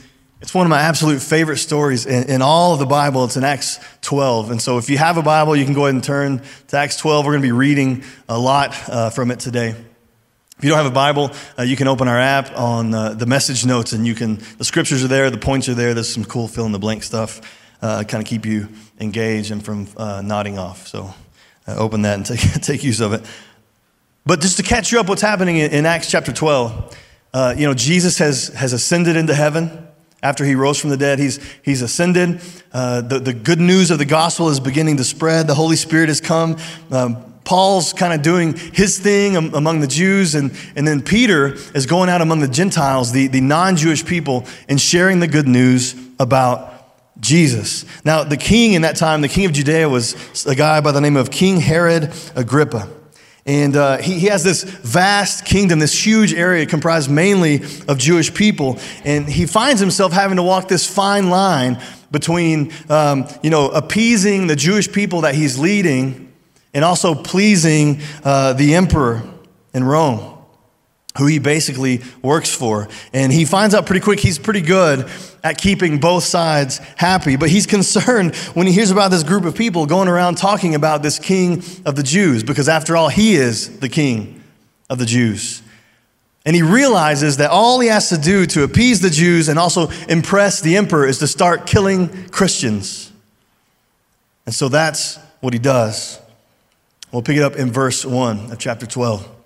It's 0.41 0.55
one 0.55 0.65
of 0.65 0.71
my 0.71 0.81
absolute 0.81 1.21
favorite 1.21 1.57
stories 1.57 2.07
in, 2.07 2.31
in, 2.31 2.41
all 2.41 2.75
of 2.75 2.79
the 2.79 2.87
Bible. 2.87 3.25
It's 3.25 3.37
in 3.37 3.43
Acts 3.43 3.81
12. 4.03 4.53
And 4.53 4.62
so 4.62 4.79
if 4.79 4.88
you 4.88 4.97
have 4.99 5.17
a 5.17 5.23
Bible, 5.23 5.57
you 5.57 5.65
can 5.65 5.75
go 5.75 5.87
ahead 5.87 5.95
and 5.95 6.05
turn 6.05 6.41
to 6.69 6.77
Acts 6.77 6.97
12. 6.99 7.27
We're 7.27 7.33
going 7.33 7.43
to 7.43 7.49
be 7.49 7.53
reading 7.53 8.05
a 8.29 8.38
lot 8.38 8.77
uh, 8.88 9.11
from 9.11 9.33
it 9.33 9.41
today. 9.41 9.75
If 10.59 10.65
you 10.65 10.71
don't 10.71 10.79
have 10.79 10.87
a 10.87 10.91
Bible, 10.91 11.31
uh, 11.57 11.62
you 11.62 11.77
can 11.77 11.87
open 11.87 12.09
our 12.09 12.19
app 12.19 12.50
on 12.59 12.93
uh, 12.93 13.15
the 13.15 13.27
message 13.27 13.65
notes, 13.65 13.93
and 13.93 14.05
you 14.05 14.17
can. 14.17 14.41
The 14.59 14.65
scriptures 14.65 15.05
are 15.05 15.09
there, 15.09 15.31
the 15.31 15.38
points 15.38 15.69
are 15.69 15.75
there. 15.75 15.95
There's 15.95 16.12
some 16.12 16.25
cool 16.25 16.49
fill 16.49 16.67
in 16.67 16.73
the 16.73 16.81
blank 16.81 17.05
stuff, 17.05 17.41
uh, 17.81 18.03
kind 18.03 18.21
of 18.21 18.29
keep 18.29 18.45
you 18.45 18.69
engaged 18.99 19.53
and 19.53 19.65
from 19.65 19.87
uh, 19.97 20.21
nodding 20.21 20.59
off. 20.59 20.88
So 20.88 21.15
uh, 21.69 21.77
open 21.77 22.03
that 22.03 22.15
and 22.15 22.27
take 22.27 22.41
take 22.61 22.83
use 22.83 22.99
of 22.99 23.12
it. 23.12 23.25
But 24.27 24.41
just 24.41 24.57
to 24.57 24.65
catch 24.65 24.91
you 24.91 24.99
up, 24.99 25.09
what's 25.09 25.23
happening 25.23 25.59
in, 25.59 25.71
in 25.71 25.87
Acts 25.87 26.11
chapter 26.11 26.33
12? 26.33 26.99
Uh, 27.33 27.55
you 27.57 27.65
know, 27.65 27.75
Jesus 27.75 28.19
has 28.19 28.49
has 28.49 28.73
ascended 28.73 29.15
into 29.15 29.37
heaven 29.37 29.87
after 30.25 30.45
he 30.45 30.57
rose 30.57 30.81
from 30.81 30.91
the 30.91 30.97
dead. 30.97 31.21
He's 31.21 31.38
he's 31.62 31.83
ascended. 31.83 32.41
the 32.73 33.21
the 33.23 33.33
good 33.33 33.61
news 33.61 33.93
of 33.93 33.99
the 33.99 34.05
gospel 34.05 34.49
is 34.49 34.59
beginning 34.59 34.97
to 34.97 35.05
spread. 35.05 35.47
The 35.47 35.55
Holy 35.55 35.77
Spirit 35.77 36.09
has 36.09 36.21
come. 36.21 36.57
Um, 36.91 37.29
Paul's 37.49 37.95
kind 37.95 38.12
of 38.12 38.21
doing 38.21 38.55
his 38.75 38.99
thing 38.99 39.35
among 39.35 39.81
the 39.81 39.87
Jews, 39.87 40.35
and, 40.35 40.52
and 40.76 40.87
then 40.87 41.00
Peter 41.00 41.55
is 41.75 41.87
going 41.87 42.11
out 42.11 42.21
among 42.21 42.40
the 42.40 42.49
Gentiles, 42.49 43.11
the, 43.11 43.26
the 43.28 43.40
non 43.40 43.75
Jewish 43.75 44.05
people, 44.05 44.45
and 44.69 44.78
sharing 44.78 45.21
the 45.21 45.28
good 45.28 45.49
news 45.49 45.95
about 46.21 46.75
Jesus. 47.21 47.87
Now, 48.05 48.23
the 48.23 48.37
king 48.37 48.75
in 48.75 48.83
that 48.83 48.97
time, 48.97 49.23
the 49.23 49.31
king 49.31 49.47
of 49.47 49.52
Judea, 49.52 49.88
was 49.88 50.45
a 50.45 50.55
guy 50.55 50.83
by 50.83 50.93
the 50.93 51.00
name 51.00 51.17
of 51.17 51.31
King 51.31 51.59
Herod 51.59 52.12
Agrippa. 52.37 52.87
And 53.47 53.76
uh, 53.76 53.97
he, 53.97 54.19
he 54.19 54.26
has 54.26 54.45
this 54.45 54.62
vast 54.62 55.47
kingdom, 55.47 55.78
this 55.78 56.05
huge 56.07 56.35
area 56.35 56.67
comprised 56.67 57.11
mainly 57.11 57.62
of 57.88 57.97
Jewish 57.97 58.35
people. 58.35 58.78
And 59.07 59.26
he 59.26 59.47
finds 59.47 59.81
himself 59.81 60.12
having 60.12 60.37
to 60.37 60.43
walk 60.43 60.69
this 60.69 60.87
fine 60.87 61.31
line 61.31 61.81
between, 62.11 62.75
um, 62.90 63.26
you 63.43 63.49
know, 63.49 63.71
appeasing 63.71 64.49
the 64.49 64.57
Jewish 64.57 64.93
people 64.93 65.23
that 65.23 65.35
he's 65.35 65.59
leading 65.59 66.28
and 66.75 66.85
also 66.85 67.15
pleasing 67.15 68.01
uh, 68.25 68.53
the 68.53 68.75
emperor 68.75 69.23
in 69.75 69.85
Rome. 69.85 70.35
who 71.17 71.27
he 71.27 71.41
basically 71.41 72.01
works 72.23 72.55
for. 72.55 72.87
And 73.13 73.33
he 73.33 73.45
finds 73.45 73.75
out 73.75 73.87
pretty 73.87 74.01
quick 74.01 74.21
he's 74.21 74.39
pretty 74.39 74.61
good 74.61 75.11
at 75.43 75.59
keeping 75.59 75.99
both 75.99 76.23
sides 76.23 76.79
happy. 76.97 77.35
But 77.35 77.51
he's 77.51 77.67
concerned 77.77 78.37
when 78.55 78.69
he 78.69 78.73
hears 78.73 78.93
about 78.93 79.11
this 79.11 79.25
group 79.25 79.45
of 79.45 79.57
people 79.57 79.87
going 79.87 80.09
around 80.09 80.37
talking 80.37 80.75
about 80.77 81.03
this 81.03 81.19
king 81.19 81.65
of 81.85 81.97
the 81.97 82.05
Jews, 82.05 82.45
because 82.45 82.69
after 82.69 82.97
all, 82.97 83.09
he 83.09 83.35
is 83.35 83.81
the 83.81 83.89
king 83.89 84.43
of 84.89 84.99
the 84.99 85.07
Jews. 85.07 85.63
And 86.47 86.55
he 86.55 86.63
realizes 86.63 87.39
that 87.39 87.51
all 87.51 87.81
he 87.81 87.89
has 87.89 88.09
to 88.11 88.17
do 88.17 88.47
to 88.47 88.63
appease 88.63 89.01
the 89.01 89.11
Jews 89.11 89.49
and 89.49 89.59
also 89.59 89.89
impress 90.09 90.61
the 90.61 90.77
emperor 90.77 91.07
is 91.07 91.19
to 91.19 91.27
start 91.27 91.67
killing 91.67 92.29
Christians. 92.31 93.13
And 94.47 94.55
so 94.55 94.69
that's 94.69 95.19
what 95.41 95.53
he 95.53 95.59
does. 95.59 96.21
We'll 97.12 97.23
pick 97.23 97.37
it 97.37 97.43
up 97.43 97.57
in 97.57 97.73
verse 97.73 98.05
1 98.05 98.53
of 98.53 98.59
chapter 98.59 98.87
12. 98.87 99.37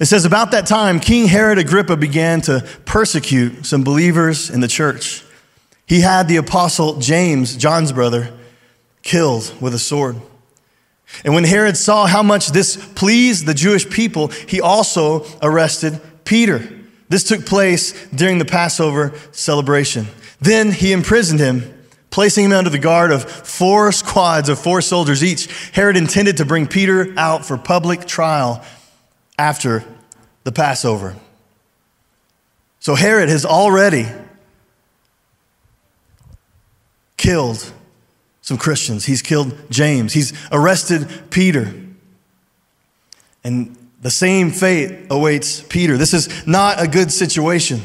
It 0.00 0.06
says, 0.06 0.24
About 0.24 0.50
that 0.52 0.66
time, 0.66 1.00
King 1.00 1.26
Herod 1.26 1.58
Agrippa 1.58 1.96
began 1.96 2.40
to 2.42 2.66
persecute 2.84 3.66
some 3.66 3.84
believers 3.84 4.50
in 4.50 4.60
the 4.60 4.68
church. 4.68 5.24
He 5.86 6.00
had 6.00 6.28
the 6.28 6.36
apostle 6.36 6.98
James, 6.98 7.56
John's 7.56 7.92
brother, 7.92 8.32
killed 9.02 9.54
with 9.60 9.74
a 9.74 9.78
sword. 9.78 10.16
And 11.24 11.34
when 11.34 11.44
Herod 11.44 11.76
saw 11.76 12.06
how 12.06 12.22
much 12.22 12.48
this 12.48 12.76
pleased 12.94 13.46
the 13.46 13.54
Jewish 13.54 13.88
people, 13.88 14.28
he 14.28 14.60
also 14.60 15.24
arrested 15.40 16.00
Peter. 16.24 16.68
This 17.08 17.24
took 17.24 17.46
place 17.46 18.08
during 18.10 18.38
the 18.38 18.44
Passover 18.44 19.14
celebration. 19.32 20.08
Then 20.40 20.72
he 20.72 20.92
imprisoned 20.92 21.40
him, 21.40 21.74
placing 22.10 22.46
him 22.46 22.52
under 22.52 22.70
the 22.70 22.78
guard 22.78 23.12
of 23.12 23.24
four 23.24 23.92
squads 23.92 24.48
of 24.48 24.58
four 24.58 24.80
soldiers 24.80 25.22
each. 25.22 25.70
Herod 25.72 25.96
intended 25.96 26.38
to 26.38 26.44
bring 26.44 26.66
Peter 26.66 27.12
out 27.16 27.44
for 27.44 27.58
public 27.58 28.06
trial 28.06 28.64
after 29.38 29.84
the 30.44 30.52
Passover. 30.52 31.16
So 32.80 32.94
Herod 32.94 33.28
has 33.28 33.44
already 33.44 34.06
killed 37.16 37.72
some 38.40 38.56
Christians. 38.56 39.04
He's 39.04 39.20
killed 39.20 39.54
James. 39.68 40.14
He's 40.14 40.32
arrested 40.50 41.06
Peter. 41.30 41.74
And 43.44 43.76
the 44.00 44.10
same 44.10 44.50
fate 44.50 45.06
awaits 45.10 45.60
Peter. 45.60 45.98
This 45.98 46.14
is 46.14 46.46
not 46.46 46.80
a 46.80 46.88
good 46.88 47.12
situation. 47.12 47.82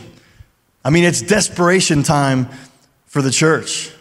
I 0.86 0.90
mean, 0.90 1.04
it's 1.04 1.22
desperation 1.22 2.04
time 2.04 2.48
for 3.08 3.22
the 3.22 3.32
church. 3.32 3.92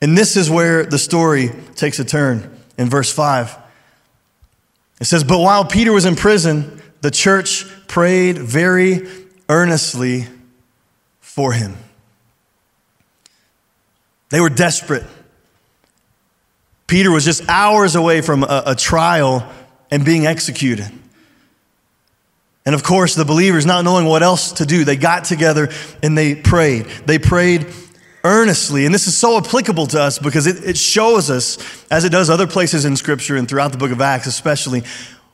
And 0.00 0.16
this 0.16 0.36
is 0.36 0.48
where 0.48 0.86
the 0.86 0.98
story 0.98 1.50
takes 1.74 1.98
a 1.98 2.04
turn 2.04 2.58
in 2.78 2.88
verse 2.88 3.12
5. 3.12 3.56
It 5.00 5.04
says, 5.04 5.24
But 5.24 5.38
while 5.38 5.64
Peter 5.64 5.92
was 5.92 6.04
in 6.04 6.16
prison, 6.16 6.80
the 7.00 7.10
church 7.10 7.66
prayed 7.86 8.38
very 8.38 9.08
earnestly 9.48 10.26
for 11.20 11.52
him. 11.52 11.76
They 14.30 14.40
were 14.40 14.50
desperate. 14.50 15.04
Peter 16.86 17.10
was 17.10 17.24
just 17.24 17.48
hours 17.48 17.94
away 17.94 18.20
from 18.20 18.42
a, 18.42 18.62
a 18.66 18.74
trial 18.74 19.48
and 19.90 20.04
being 20.04 20.26
executed. 20.26 20.90
And 22.64 22.74
of 22.74 22.82
course, 22.82 23.14
the 23.14 23.24
believers, 23.24 23.66
not 23.66 23.84
knowing 23.84 24.06
what 24.06 24.22
else 24.22 24.52
to 24.52 24.66
do, 24.66 24.84
they 24.84 24.96
got 24.96 25.24
together 25.24 25.68
and 26.02 26.16
they 26.16 26.34
prayed. 26.34 26.86
They 27.06 27.18
prayed 27.18 27.66
earnestly. 28.24 28.84
And 28.84 28.94
this 28.94 29.06
is 29.06 29.16
so 29.16 29.36
applicable 29.38 29.86
to 29.88 30.00
us 30.00 30.18
because 30.18 30.46
it, 30.46 30.64
it, 30.64 30.76
shows 30.76 31.30
us, 31.30 31.58
as 31.90 32.04
it 32.04 32.10
does 32.10 32.30
other 32.30 32.46
places 32.46 32.84
in 32.84 32.96
Scripture 32.96 33.36
and 33.36 33.48
throughout 33.48 33.72
the 33.72 33.78
book 33.78 33.92
of 33.92 34.00
Acts, 34.00 34.26
especially, 34.26 34.82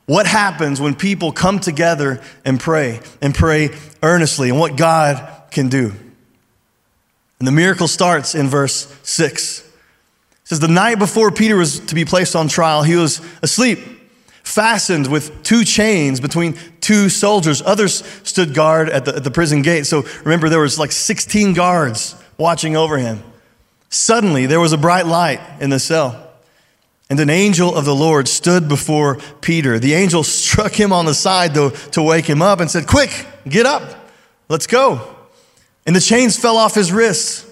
what 0.05 0.25
happens 0.25 0.79
when 0.79 0.95
people 0.95 1.31
come 1.31 1.59
together 1.59 2.21
and 2.45 2.59
pray 2.59 3.01
and 3.21 3.35
pray 3.35 3.69
earnestly 4.01 4.49
and 4.49 4.59
what 4.59 4.77
God 4.77 5.43
can 5.51 5.69
do. 5.69 5.93
And 7.39 7.47
the 7.47 7.51
miracle 7.51 7.87
starts 7.87 8.35
in 8.35 8.47
verse 8.47 8.93
6 9.03 9.67
says 10.47 10.61
the 10.61 10.67
night 10.69 10.97
before 10.97 11.29
Peter 11.29 11.57
was 11.57 11.81
to 11.81 11.93
be 11.93 12.05
placed 12.05 12.33
on 12.33 12.47
trial, 12.47 12.81
he 12.81 12.95
was 12.95 13.19
asleep, 13.41 13.79
fastened 14.43 15.05
with 15.11 15.43
two 15.43 15.65
chains 15.65 16.21
between 16.21 16.57
two 16.79 17.09
soldiers. 17.09 17.61
Others 17.61 18.05
stood 18.23 18.53
guard 18.53 18.89
at 18.89 19.03
the, 19.03 19.17
at 19.17 19.25
the 19.25 19.29
prison 19.29 19.61
gate. 19.61 19.85
So 19.85 20.05
remember, 20.23 20.47
there 20.47 20.61
was 20.61 20.79
like 20.79 20.93
16 20.93 21.53
guards 21.53 22.15
watching 22.37 22.75
over 22.75 22.97
him. 22.97 23.23
Suddenly, 23.89 24.45
there 24.45 24.59
was 24.59 24.73
a 24.73 24.77
bright 24.77 25.05
light 25.05 25.39
in 25.59 25.69
the 25.69 25.79
cell. 25.79 26.27
And 27.09 27.19
an 27.19 27.29
angel 27.29 27.73
of 27.73 27.85
the 27.85 27.95
Lord 27.95 28.27
stood 28.27 28.67
before 28.67 29.15
Peter. 29.39 29.79
The 29.79 29.93
angel 29.93 30.23
struck 30.23 30.73
him 30.73 30.91
on 30.91 31.05
the 31.05 31.13
side 31.13 31.53
to, 31.53 31.69
to 31.91 32.03
wake 32.03 32.25
him 32.25 32.41
up 32.41 32.59
and 32.59 32.69
said, 32.69 32.85
Quick, 32.85 33.25
get 33.47 33.65
up, 33.65 34.09
let's 34.49 34.67
go. 34.67 35.15
And 35.85 35.95
the 35.95 36.01
chains 36.01 36.37
fell 36.37 36.57
off 36.57 36.75
his 36.75 36.91
wrists. 36.91 37.45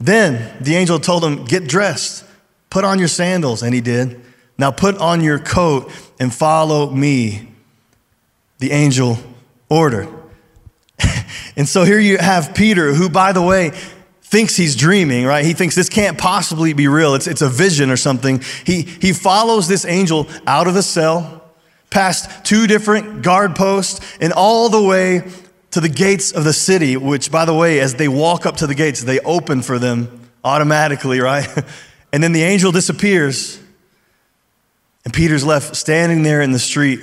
Then 0.00 0.56
the 0.60 0.74
angel 0.74 0.98
told 0.98 1.24
him, 1.24 1.44
Get 1.44 1.68
dressed, 1.68 2.24
put 2.70 2.84
on 2.84 2.98
your 2.98 3.08
sandals. 3.08 3.62
And 3.62 3.72
he 3.72 3.80
did. 3.80 4.20
Now 4.58 4.72
put 4.72 4.98
on 4.98 5.22
your 5.22 5.38
coat 5.38 5.90
and 6.18 6.34
follow 6.34 6.90
me. 6.90 7.48
The 8.58 8.72
angel 8.72 9.18
ordered. 9.68 10.08
and 11.56 11.68
so 11.68 11.84
here 11.84 11.98
you 11.98 12.18
have 12.18 12.54
Peter, 12.54 12.94
who, 12.94 13.08
by 13.08 13.32
the 13.32 13.42
way, 13.42 13.72
thinks 14.32 14.56
he's 14.56 14.74
dreaming, 14.74 15.26
right? 15.26 15.44
He 15.44 15.52
thinks 15.52 15.74
this 15.74 15.90
can't 15.90 16.16
possibly 16.16 16.72
be 16.72 16.88
real. 16.88 17.14
It's, 17.14 17.26
it's 17.26 17.42
a 17.42 17.50
vision 17.50 17.90
or 17.90 17.98
something. 17.98 18.40
He, 18.64 18.80
he 18.80 19.12
follows 19.12 19.68
this 19.68 19.84
angel 19.84 20.26
out 20.46 20.66
of 20.66 20.72
the 20.72 20.82
cell, 20.82 21.50
past 21.90 22.42
two 22.42 22.66
different 22.66 23.20
guard 23.20 23.54
posts, 23.54 24.00
and 24.22 24.32
all 24.32 24.70
the 24.70 24.82
way 24.82 25.30
to 25.72 25.82
the 25.82 25.88
gates 25.90 26.32
of 26.32 26.44
the 26.44 26.54
city, 26.54 26.96
which, 26.96 27.30
by 27.30 27.44
the 27.44 27.52
way, 27.52 27.78
as 27.78 27.96
they 27.96 28.08
walk 28.08 28.46
up 28.46 28.56
to 28.56 28.66
the 28.66 28.74
gates, 28.74 29.02
they 29.02 29.20
open 29.20 29.60
for 29.60 29.78
them 29.78 30.30
automatically, 30.42 31.20
right? 31.20 31.46
and 32.12 32.22
then 32.22 32.32
the 32.32 32.42
angel 32.42 32.72
disappears, 32.72 33.60
and 35.04 35.12
Peter's 35.12 35.44
left 35.44 35.76
standing 35.76 36.22
there 36.22 36.40
in 36.40 36.52
the 36.52 36.58
street 36.58 37.00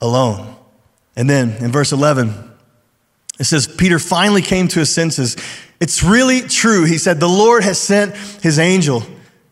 alone. 0.00 0.56
And 1.14 1.30
then 1.30 1.50
in 1.62 1.70
verse 1.70 1.92
11, 1.92 2.47
it 3.38 3.44
says, 3.44 3.66
Peter 3.66 3.98
finally 3.98 4.42
came 4.42 4.68
to 4.68 4.80
his 4.80 4.92
senses. 4.92 5.36
It's 5.80 6.02
really 6.02 6.40
true. 6.42 6.84
He 6.84 6.98
said, 6.98 7.20
The 7.20 7.28
Lord 7.28 7.62
has 7.62 7.78
sent 7.78 8.16
his 8.42 8.58
angel 8.58 9.04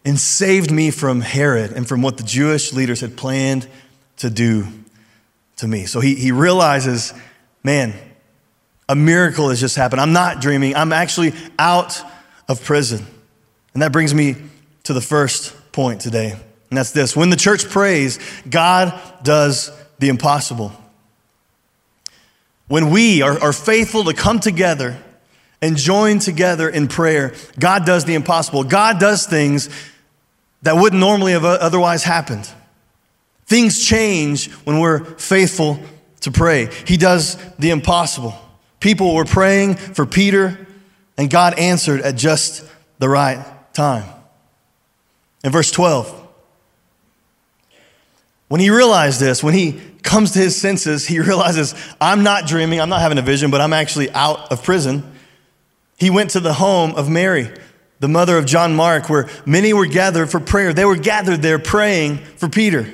and 0.05 0.19
saved 0.19 0.71
me 0.71 0.90
from 0.90 1.21
Herod 1.21 1.73
and 1.73 1.87
from 1.87 2.02
what 2.02 2.16
the 2.16 2.23
Jewish 2.23 2.73
leaders 2.73 3.00
had 3.00 3.16
planned 3.16 3.69
to 4.19 4.31
do 4.31 4.66
to 5.57 5.69
me. 5.69 5.87
So 5.87 6.00
he, 6.00 6.14
he 6.14 6.33
realizes, 6.33 7.14
man, 7.62 7.95
a 8.88 8.95
miracle 8.95 9.50
has 9.50 9.61
just 9.61 9.76
happened. 9.76 10.00
I'm 10.00 10.12
not 10.12 10.40
dreaming. 10.40 10.75
I'm 10.75 10.93
actually 10.93 11.33
out 11.59 12.00
of 12.49 12.62
prison. 12.64 13.05
And 13.75 13.83
that 13.83 13.93
brings 13.93 14.14
me 14.14 14.37
to 14.85 14.93
the 14.93 15.00
first 15.00 15.55
point 15.73 16.00
today. 16.00 16.33
And 16.71 16.78
that's 16.78 16.93
this 16.93 17.16
when 17.16 17.31
the 17.31 17.37
church 17.37 17.69
prays, 17.69 18.19
God 18.49 19.00
does 19.23 19.71
the 19.99 20.09
impossible. 20.09 20.73
When 22.68 22.90
we 22.90 23.23
are, 23.23 23.38
are 23.40 23.52
faithful 23.52 24.04
to 24.04 24.14
come 24.14 24.40
together 24.40 24.99
and 25.62 25.76
join 25.76 26.18
together 26.18 26.68
in 26.68 26.88
prayer, 26.88 27.35
God 27.58 27.87
does 27.87 28.04
the 28.04 28.14
impossible. 28.14 28.64
God 28.64 28.99
does 28.99 29.26
things 29.26 29.68
that 30.62 30.76
wouldn't 30.76 31.00
normally 31.00 31.32
have 31.32 31.44
otherwise 31.44 32.02
happened. 32.02 32.50
Things 33.46 33.85
change 33.85 34.50
when 34.64 34.80
we're 34.80 35.04
faithful 35.04 35.78
to 36.23 36.32
pray. 36.32 36.68
He 36.87 36.96
does 36.96 37.37
the 37.58 37.70
impossible. 37.70 38.35
People 38.80 39.14
were 39.14 39.25
praying 39.25 39.76
for 39.76 40.04
Peter, 40.04 40.66
and 41.16 41.30
God 41.30 41.58
answered 41.58 42.00
at 42.00 42.16
just 42.16 42.64
the 42.99 43.08
right 43.08 43.44
time. 43.73 44.04
In 45.44 45.52
verse 45.52 45.70
12, 45.70 46.25
when 48.48 48.60
he 48.60 48.70
realized 48.70 49.20
this, 49.20 49.42
when 49.42 49.54
he 49.54 49.80
comes 50.02 50.32
to 50.32 50.38
his 50.38 50.56
senses, 50.60 51.06
he 51.06 51.18
realizes, 51.20 51.74
I'm 52.00 52.22
not 52.22 52.46
dreaming, 52.46 52.80
I'm 52.80 52.88
not 52.88 53.00
having 53.00 53.18
a 53.18 53.22
vision, 53.22 53.50
but 53.50 53.60
I'm 53.60 53.72
actually 53.72 54.10
out 54.12 54.52
of 54.52 54.62
prison. 54.62 55.02
He 55.98 56.10
went 56.10 56.30
to 56.30 56.40
the 56.40 56.52
home 56.52 56.94
of 56.94 57.08
Mary, 57.08 57.50
the 58.00 58.08
mother 58.08 58.36
of 58.36 58.46
John 58.46 58.76
Mark, 58.76 59.08
where 59.08 59.28
many 59.46 59.72
were 59.72 59.86
gathered 59.86 60.30
for 60.30 60.40
prayer. 60.40 60.72
They 60.72 60.84
were 60.84 60.96
gathered 60.96 61.42
there 61.42 61.58
praying 61.58 62.18
for 62.18 62.48
Peter. 62.48 62.86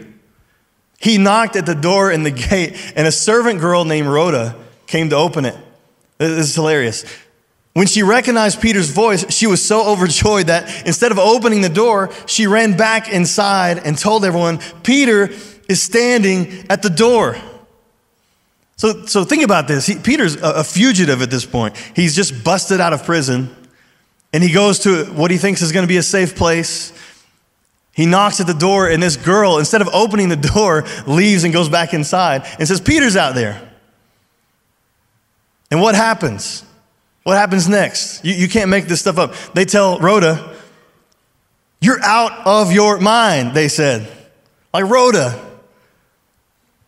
He 0.99 1.19
knocked 1.19 1.57
at 1.57 1.67
the 1.67 1.75
door 1.75 2.13
in 2.13 2.23
the 2.23 2.31
gate, 2.51 2.77
and 2.95 3.07
a 3.07 3.13
servant 3.13 3.61
girl 3.61 3.85
named 3.85 4.09
Rhoda 4.09 4.57
came 4.87 5.11
to 5.11 5.17
open 5.17 5.45
it. 5.45 5.57
This 6.19 6.31
is 6.51 6.55
hilarious. 6.55 7.05
When 7.75 7.87
she 7.87 8.03
recognized 8.03 8.61
Peter's 8.61 8.91
voice, 8.91 9.33
she 9.35 9.47
was 9.47 9.67
so 9.67 9.87
overjoyed 9.87 10.49
that 10.49 10.87
instead 10.87 11.11
of 11.11 11.19
opening 11.19 11.63
the 11.63 11.71
door, 11.71 12.11
she 12.27 12.47
ran 12.47 12.77
back 12.77 13.11
inside 13.11 13.79
and 13.79 13.97
told 13.97 14.25
everyone, 14.25 14.59
Peter 14.83 15.31
is 15.69 15.81
standing 15.81 16.67
at 16.69 16.83
the 16.83 16.91
door. 16.91 17.37
So, 18.77 19.07
so 19.07 19.25
think 19.25 19.43
about 19.43 19.69
this. 19.69 19.87
He, 19.87 19.97
Peter's 19.97 20.37
a, 20.37 20.57
a 20.57 20.65
fugitive 20.65 21.23
at 21.23 21.31
this 21.31 21.47
point. 21.47 21.77
He's 21.97 22.15
just 22.15 22.45
busted 22.45 22.81
out 22.81 22.93
of 22.93 23.05
prison, 23.05 23.55
and 24.33 24.43
he 24.43 24.53
goes 24.53 24.81
to 24.81 25.05
what 25.07 25.31
he 25.31 25.39
thinks 25.39 25.63
is 25.63 25.73
going 25.73 25.85
to 25.85 25.89
be 25.89 25.97
a 25.97 26.03
safe 26.03 26.37
place. 26.37 26.93
He 27.95 28.07
knocks 28.07 28.41
at 28.41 28.47
the 28.47 28.55
door, 28.55 28.89
and 28.89 29.03
this 29.03 29.17
girl, 29.17 29.59
instead 29.59 29.81
of 29.83 29.89
opening 29.95 30.29
the 30.29 30.37
door, 30.37 30.85
leaves 31.07 31.45
and 31.45 31.53
goes 31.55 31.69
back 31.69 31.95
inside 31.95 32.47
and 32.59 32.69
says, 32.69 32.81
Peter's 32.81 33.17
out 33.17 33.35
there. 33.35 33.67
And 35.71 35.81
what 35.81 35.95
happens? 35.95 36.65
What 37.23 37.37
happens 37.37 37.69
next? 37.69 38.25
You, 38.25 38.35
you 38.35 38.49
can't 38.49 38.71
make 38.71 38.87
this 38.87 39.01
stuff 39.01 39.19
up. 39.19 39.35
They 39.55 39.65
tell 39.65 39.99
Rhoda, 39.99 40.57
You're 41.81 42.03
out 42.03 42.47
of 42.47 42.73
your 42.73 42.99
mind, 42.99 43.55
they 43.55 43.69
said. 43.69 44.11
Like, 44.75 44.85
Rhoda, 44.85 45.39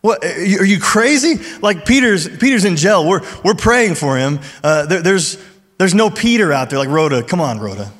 what, 0.01 0.23
are 0.23 0.65
you 0.65 0.79
crazy? 0.79 1.39
Like 1.61 1.85
Peter's, 1.85 2.27
Peter's 2.27 2.65
in 2.65 2.75
jail. 2.75 3.07
We're, 3.07 3.21
we're 3.43 3.55
praying 3.55 3.95
for 3.95 4.17
him. 4.17 4.39
Uh, 4.63 4.85
there, 4.85 5.01
there's, 5.01 5.43
there's 5.77 5.93
no 5.93 6.09
Peter 6.09 6.51
out 6.53 6.69
there. 6.69 6.79
Like, 6.79 6.89
Rhoda, 6.89 7.23
come 7.23 7.41
on, 7.41 7.59
Rhoda. 7.59 7.91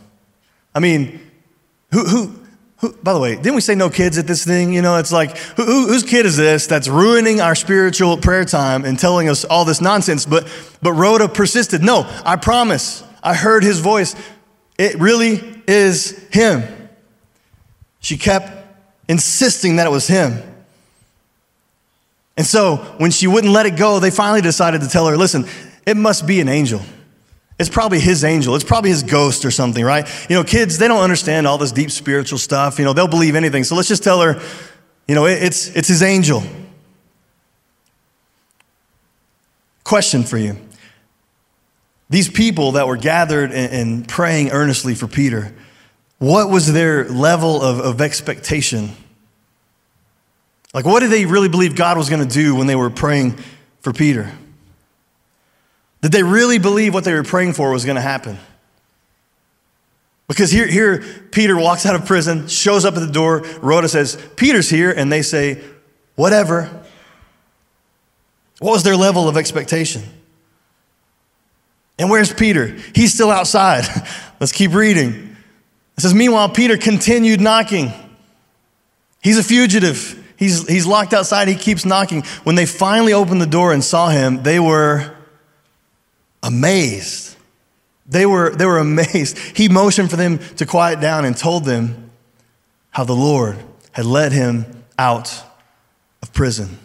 I 0.73 0.79
mean, 0.79 1.19
who, 1.91 2.05
who, 2.05 2.44
who, 2.77 2.93
by 2.93 3.13
the 3.13 3.19
way, 3.19 3.35
didn't 3.35 3.55
we 3.55 3.61
say 3.61 3.75
no 3.75 3.89
kids 3.89 4.17
at 4.17 4.27
this 4.27 4.43
thing? 4.45 4.73
You 4.73 4.81
know, 4.81 4.97
it's 4.97 5.11
like, 5.11 5.37
who, 5.37 5.63
who, 5.63 5.87
whose 5.87 6.03
kid 6.03 6.25
is 6.25 6.35
this 6.35 6.67
that's 6.67 6.87
ruining 6.87 7.39
our 7.39 7.55
spiritual 7.55 8.17
prayer 8.17 8.43
time 8.43 8.83
and 8.83 8.99
telling 8.99 9.29
us 9.29 9.45
all 9.45 9.63
this 9.63 9.79
nonsense? 9.79 10.25
But, 10.25 10.47
but 10.81 10.93
Rhoda 10.93 11.29
persisted. 11.29 11.81
No, 11.81 12.03
I 12.25 12.35
promise. 12.35 13.03
I 13.23 13.33
heard 13.33 13.63
his 13.63 13.79
voice. 13.79 14.15
It 14.77 14.99
really 14.99 15.61
is 15.67 16.27
him. 16.31 16.63
She 18.01 18.17
kept 18.17 18.51
insisting 19.07 19.77
that 19.77 19.87
it 19.87 19.91
was 19.91 20.07
him. 20.07 20.33
And 22.37 22.45
so 22.45 22.75
when 22.97 23.11
she 23.11 23.27
wouldn't 23.27 23.53
let 23.53 23.65
it 23.65 23.77
go, 23.77 23.99
they 23.99 24.11
finally 24.11 24.41
decided 24.41 24.81
to 24.81 24.89
tell 24.89 25.07
her, 25.07 25.15
listen, 25.15 25.45
it 25.85 25.95
must 25.95 26.27
be 26.27 26.41
an 26.41 26.49
angel. 26.49 26.81
It's 27.57 27.69
probably 27.69 27.99
his 27.99 28.23
angel. 28.23 28.55
It's 28.55 28.65
probably 28.65 28.89
his 28.89 29.03
ghost 29.03 29.45
or 29.45 29.51
something, 29.51 29.83
right? 29.83 30.07
You 30.29 30.35
know, 30.35 30.43
kids, 30.43 30.77
they 30.77 30.87
don't 30.87 31.01
understand 31.01 31.47
all 31.47 31.57
this 31.57 31.71
deep 31.71 31.89
spiritual 31.89 32.37
stuff. 32.37 32.79
You 32.79 32.85
know, 32.85 32.93
they'll 32.93 33.07
believe 33.07 33.35
anything. 33.35 33.63
So 33.63 33.75
let's 33.75 33.87
just 33.87 34.03
tell 34.03 34.21
her, 34.21 34.41
you 35.07 35.15
know, 35.15 35.25
it's, 35.25 35.67
it's 35.69 35.87
his 35.87 36.03
angel. 36.03 36.43
Question 39.85 40.23
for 40.23 40.37
you. 40.37 40.57
These 42.09 42.29
people 42.29 42.73
that 42.73 42.87
were 42.87 42.97
gathered 42.97 43.51
and, 43.51 44.07
praying 44.07 44.51
earnestly 44.51 44.93
for 44.93 45.07
Peter, 45.07 45.53
what 46.19 46.49
was 46.49 46.71
their 46.71 47.07
level 47.07 47.61
of, 47.61 47.79
of 47.79 48.01
expectation? 48.01 48.91
Like, 50.73 50.85
what 50.85 50.99
did 50.99 51.11
they 51.11 51.25
really 51.25 51.49
believe 51.49 51.75
God 51.75 51.97
was 51.97 52.09
going 52.09 52.25
to 52.25 52.31
do 52.31 52.53
when 52.53 52.67
they 52.67 52.75
were 52.75 52.89
praying 52.89 53.37
for 53.81 53.93
Peter? 53.93 54.31
Did 56.05 56.11
they 56.11 56.21
really 56.21 56.59
believe 56.59 56.93
what 56.93 57.03
they 57.03 57.15
were 57.15 57.23
praying 57.23 57.53
for 57.53 57.71
was 57.71 57.83
going 57.83 57.95
to 57.95 58.01
happen? 58.01 58.37
Because 60.27 60.51
here, 60.51 60.67
here, 60.67 61.03
Peter 61.31 61.57
walks 61.57 61.83
out 61.83 61.95
of 61.95 62.05
prison, 62.05 62.47
shows 62.47 62.85
up 62.85 62.93
at 62.93 62.99
the 62.99 63.11
door. 63.11 63.39
Rhoda 63.59 63.89
says, 63.89 64.15
Peter's 64.35 64.69
here. 64.69 64.91
And 64.91 65.11
they 65.11 65.23
say, 65.23 65.63
whatever. 66.13 66.69
What 68.59 68.73
was 68.73 68.83
their 68.83 68.95
level 68.95 69.27
of 69.27 69.35
expectation? 69.35 70.03
And 71.97 72.11
where's 72.11 72.31
Peter? 72.31 72.77
He's 72.93 73.11
still 73.11 73.31
outside. 73.31 73.85
Let's 74.39 74.51
keep 74.51 74.75
reading. 74.75 75.35
It 75.97 76.01
says, 76.01 76.13
Meanwhile, 76.13 76.49
Peter 76.49 76.77
continued 76.77 77.41
knocking. 77.41 77.91
He's 79.23 79.39
a 79.39 79.43
fugitive. 79.43 80.23
He's, 80.37 80.67
he's 80.67 80.85
locked 80.85 81.15
outside. 81.15 81.47
He 81.47 81.55
keeps 81.55 81.83
knocking. 81.83 82.21
When 82.43 82.53
they 82.53 82.67
finally 82.67 83.13
opened 83.13 83.41
the 83.41 83.47
door 83.47 83.73
and 83.73 83.83
saw 83.83 84.09
him, 84.09 84.43
they 84.43 84.59
were 84.59 85.14
amazed. 86.45 87.35
They 88.05 88.25
were, 88.25 88.55
they 88.55 88.65
were 88.65 88.77
amazed. 88.77 89.37
He 89.37 89.67
motioned 89.67 90.09
for 90.09 90.15
them 90.15 90.37
to 90.57 90.65
quiet 90.65 91.01
down 91.01 91.25
and 91.25 91.35
told 91.35 91.65
them 91.65 92.11
how 92.91 93.03
the 93.03 93.15
Lord 93.15 93.57
had 93.91 94.05
led 94.05 94.31
him 94.31 94.83
out 94.97 95.43
of 96.21 96.31
prison. 96.31 96.77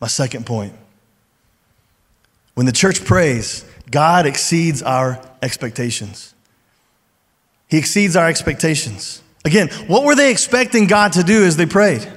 My 0.00 0.08
second 0.08 0.46
point 0.46 0.74
when 2.54 2.66
the 2.66 2.72
church 2.72 3.04
prays, 3.04 3.64
God 3.90 4.26
exceeds 4.26 4.82
our 4.82 5.20
expectations. 5.42 6.34
He 7.68 7.78
exceeds 7.78 8.14
our 8.14 8.28
expectations. 8.28 9.22
Again, 9.44 9.68
what 9.88 10.04
were 10.04 10.14
they 10.14 10.30
expecting 10.30 10.86
God 10.86 11.14
to 11.14 11.24
do 11.24 11.44
as 11.44 11.56
they 11.56 11.66
prayed? 11.66 12.08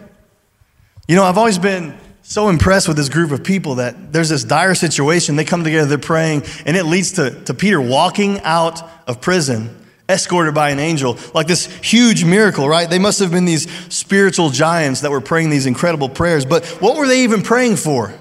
You 1.08 1.16
know, 1.16 1.24
I've 1.24 1.38
always 1.38 1.58
been 1.58 1.98
so 2.30 2.50
impressed 2.50 2.90
with 2.90 2.98
this 2.98 3.08
group 3.08 3.32
of 3.32 3.42
people 3.42 3.76
that 3.76 4.12
there's 4.12 4.28
this 4.28 4.44
dire 4.44 4.76
situation. 4.76 5.38
They 5.38 5.46
come 5.46 5.64
together, 5.64 5.88
they're 5.88 5.98
praying, 5.98 6.44
and 6.66 6.76
it 6.76 6.84
leads 6.84 7.14
to, 7.14 7.32
to 7.46 7.54
Peter 7.54 7.80
walking 7.80 8.42
out 8.42 8.84
of 9.08 9.22
prison, 9.22 9.74
escorted 10.10 10.54
by 10.54 10.72
an 10.72 10.78
angel, 10.78 11.18
like 11.34 11.48
this 11.48 11.68
huge 11.78 12.26
miracle, 12.26 12.68
right? 12.68 12.90
They 12.90 13.00
must 13.00 13.20
have 13.20 13.32
been 13.32 13.46
these 13.46 13.72
spiritual 13.88 14.50
giants 14.50 15.02
that 15.02 15.12
were 15.12 15.22
praying 15.22 15.52
these 15.52 15.66
incredible 15.66 16.10
prayers. 16.10 16.44
But 16.44 16.66
what 16.82 16.98
were 16.98 17.08
they 17.08 17.24
even 17.24 17.44
praying 17.44 17.78
for? 17.78 18.14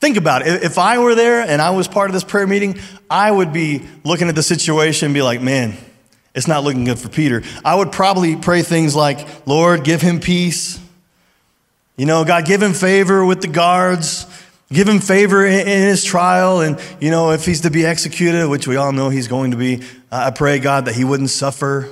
Think 0.00 0.16
about 0.16 0.46
it. 0.46 0.62
If 0.62 0.78
I 0.78 0.96
were 0.96 1.14
there 1.14 1.42
and 1.42 1.60
I 1.60 1.70
was 1.70 1.88
part 1.88 2.08
of 2.08 2.14
this 2.14 2.24
prayer 2.24 2.46
meeting, 2.46 2.80
I 3.10 3.30
would 3.30 3.52
be 3.52 3.82
looking 4.02 4.30
at 4.30 4.34
the 4.34 4.42
situation 4.42 5.06
and 5.06 5.14
be 5.14 5.20
like, 5.20 5.42
man, 5.42 5.76
it's 6.34 6.48
not 6.48 6.64
looking 6.64 6.84
good 6.84 6.98
for 6.98 7.10
Peter. 7.10 7.42
I 7.66 7.74
would 7.74 7.92
probably 7.92 8.34
pray 8.34 8.62
things 8.62 8.96
like, 8.96 9.46
Lord, 9.46 9.84
give 9.84 10.00
him 10.00 10.20
peace. 10.20 10.80
You 11.96 12.04
know, 12.04 12.24
God, 12.24 12.44
give 12.44 12.62
him 12.62 12.74
favor 12.74 13.24
with 13.24 13.40
the 13.40 13.48
guards, 13.48 14.26
give 14.70 14.86
him 14.86 14.98
favor 14.98 15.46
in, 15.46 15.66
his 15.66 16.04
trial. 16.04 16.60
And, 16.60 16.78
you 17.00 17.10
know, 17.10 17.30
if 17.30 17.46
he's 17.46 17.62
to 17.62 17.70
be 17.70 17.86
executed, 17.86 18.48
which 18.48 18.68
we 18.68 18.76
all 18.76 18.92
know 18.92 19.08
he's 19.08 19.28
going 19.28 19.52
to 19.52 19.56
be, 19.56 19.82
I 20.12 20.30
pray, 20.30 20.58
God, 20.58 20.84
that 20.86 20.94
he 20.94 21.04
wouldn't 21.04 21.30
suffer. 21.30 21.90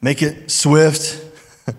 Make 0.00 0.22
it 0.22 0.50
swift. 0.50 1.22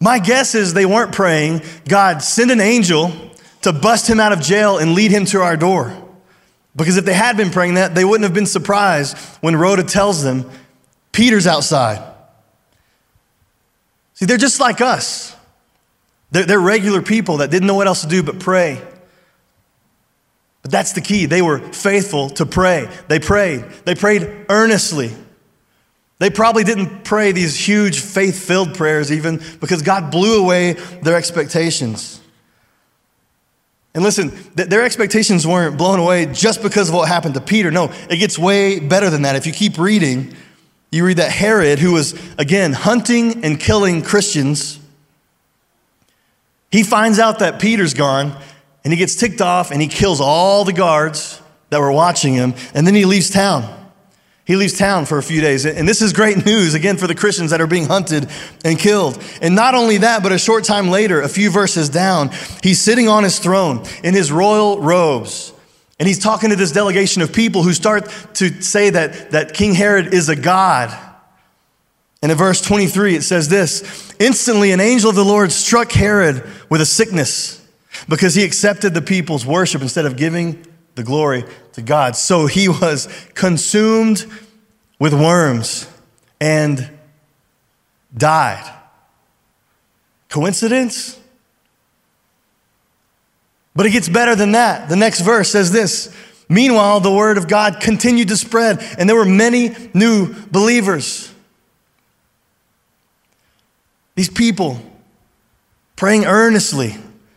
My 0.00 0.18
guess 0.18 0.54
is 0.54 0.74
they 0.74 0.86
weren't 0.86 1.12
praying, 1.12 1.62
God, 1.88 2.22
send 2.22 2.50
an 2.50 2.60
angel 2.60 3.12
to 3.62 3.72
bust 3.72 4.08
him 4.08 4.20
out 4.20 4.32
of 4.32 4.40
jail 4.40 4.78
and 4.78 4.94
lead 4.94 5.10
him 5.10 5.24
to 5.26 5.40
our 5.40 5.56
door. 5.56 5.96
Because 6.74 6.96
if 6.96 7.04
they 7.04 7.14
had 7.14 7.36
been 7.36 7.50
praying 7.50 7.74
that, 7.74 7.94
they 7.94 8.04
wouldn't 8.04 8.24
have 8.24 8.34
been 8.34 8.46
surprised 8.46 9.16
when 9.40 9.56
Rhoda 9.56 9.82
tells 9.82 10.22
them, 10.22 10.50
Peter's 11.12 11.46
outside. 11.46 12.02
See, 14.14 14.26
they're 14.26 14.38
just 14.38 14.58
like 14.60 14.80
us. 14.80 15.36
They're, 16.32 16.44
they're 16.44 16.60
regular 16.60 17.02
people 17.02 17.38
that 17.38 17.50
didn't 17.50 17.66
know 17.66 17.74
what 17.74 17.86
else 17.86 18.02
to 18.02 18.08
do 18.08 18.22
but 18.22 18.40
pray. 18.40 18.82
But 20.62 20.70
that's 20.70 20.92
the 20.92 21.00
key. 21.00 21.26
They 21.26 21.42
were 21.42 21.58
faithful 21.58 22.30
to 22.30 22.46
pray. 22.46 22.88
They 23.08 23.18
prayed. 23.18 23.64
They 23.84 23.94
prayed 23.94 24.46
earnestly. 24.48 25.12
They 26.18 26.30
probably 26.30 26.64
didn't 26.64 27.04
pray 27.04 27.32
these 27.32 27.56
huge 27.56 28.00
faith 28.00 28.42
filled 28.44 28.74
prayers 28.74 29.10
even 29.10 29.42
because 29.60 29.82
God 29.82 30.10
blew 30.10 30.42
away 30.42 30.74
their 31.02 31.16
expectations. 31.16 32.20
And 33.94 34.02
listen, 34.02 34.30
th- 34.30 34.68
their 34.68 34.84
expectations 34.84 35.46
weren't 35.46 35.76
blown 35.76 35.98
away 35.98 36.26
just 36.26 36.62
because 36.62 36.88
of 36.88 36.94
what 36.94 37.08
happened 37.08 37.34
to 37.34 37.40
Peter. 37.40 37.70
No, 37.70 37.92
it 38.08 38.16
gets 38.16 38.38
way 38.38 38.78
better 38.78 39.10
than 39.10 39.22
that. 39.22 39.36
If 39.36 39.46
you 39.46 39.52
keep 39.52 39.78
reading, 39.78 40.34
you 40.92 41.04
read 41.04 41.18
that 41.18 41.32
Herod, 41.32 41.78
who 41.80 41.92
was, 41.92 42.14
again, 42.38 42.72
hunting 42.72 43.44
and 43.44 43.58
killing 43.58 44.00
Christians, 44.00 44.78
he 46.72 46.82
finds 46.82 47.18
out 47.18 47.38
that 47.40 47.60
Peter's 47.60 47.94
gone 47.94 48.36
and 48.82 48.92
he 48.92 48.98
gets 48.98 49.14
ticked 49.14 49.40
off 49.40 49.70
and 49.70 49.80
he 49.80 49.86
kills 49.86 50.20
all 50.20 50.64
the 50.64 50.72
guards 50.72 51.40
that 51.70 51.80
were 51.80 51.92
watching 51.92 52.34
him 52.34 52.54
and 52.74 52.86
then 52.86 52.94
he 52.94 53.04
leaves 53.04 53.30
town. 53.30 53.78
He 54.44 54.56
leaves 54.56 54.76
town 54.76 55.04
for 55.04 55.18
a 55.18 55.22
few 55.22 55.40
days. 55.40 55.64
And 55.64 55.88
this 55.88 56.02
is 56.02 56.12
great 56.12 56.44
news, 56.44 56.74
again, 56.74 56.96
for 56.96 57.06
the 57.06 57.14
Christians 57.14 57.52
that 57.52 57.60
are 57.60 57.66
being 57.68 57.86
hunted 57.86 58.28
and 58.64 58.76
killed. 58.76 59.22
And 59.40 59.54
not 59.54 59.76
only 59.76 59.98
that, 59.98 60.22
but 60.22 60.32
a 60.32 60.38
short 60.38 60.64
time 60.64 60.88
later, 60.88 61.22
a 61.22 61.28
few 61.28 61.48
verses 61.48 61.88
down, 61.88 62.30
he's 62.60 62.80
sitting 62.80 63.08
on 63.08 63.22
his 63.22 63.38
throne 63.38 63.84
in 64.02 64.14
his 64.14 64.32
royal 64.32 64.80
robes. 64.80 65.52
And 66.00 66.08
he's 66.08 66.18
talking 66.18 66.50
to 66.50 66.56
this 66.56 66.72
delegation 66.72 67.22
of 67.22 67.32
people 67.32 67.62
who 67.62 67.72
start 67.72 68.10
to 68.34 68.60
say 68.60 68.90
that, 68.90 69.30
that 69.30 69.54
King 69.54 69.74
Herod 69.74 70.12
is 70.12 70.28
a 70.28 70.34
god. 70.34 70.90
And 72.22 72.30
in 72.30 72.38
verse 72.38 72.60
23, 72.60 73.16
it 73.16 73.22
says 73.22 73.48
this 73.48 74.14
Instantly, 74.18 74.70
an 74.70 74.80
angel 74.80 75.10
of 75.10 75.16
the 75.16 75.24
Lord 75.24 75.50
struck 75.50 75.90
Herod 75.92 76.48
with 76.70 76.80
a 76.80 76.86
sickness 76.86 77.58
because 78.08 78.34
he 78.34 78.44
accepted 78.44 78.94
the 78.94 79.02
people's 79.02 79.44
worship 79.44 79.82
instead 79.82 80.06
of 80.06 80.16
giving 80.16 80.64
the 80.94 81.02
glory 81.02 81.44
to 81.72 81.82
God. 81.82 82.16
So 82.16 82.46
he 82.46 82.68
was 82.68 83.08
consumed 83.34 84.24
with 84.98 85.12
worms 85.12 85.88
and 86.40 86.90
died. 88.16 88.72
Coincidence? 90.28 91.18
But 93.74 93.86
it 93.86 93.90
gets 93.90 94.08
better 94.08 94.36
than 94.36 94.52
that. 94.52 94.88
The 94.88 94.96
next 94.96 95.22
verse 95.22 95.50
says 95.50 95.72
this 95.72 96.14
Meanwhile, 96.48 97.00
the 97.00 97.12
word 97.12 97.38
of 97.38 97.48
God 97.48 97.80
continued 97.80 98.28
to 98.28 98.36
spread, 98.36 98.78
and 98.98 99.08
there 99.08 99.16
were 99.16 99.24
many 99.24 99.74
new 99.94 100.34
believers. 100.50 101.31
These 104.14 104.30
people 104.30 104.78
praying 105.96 106.24
earnestly, 106.24 106.96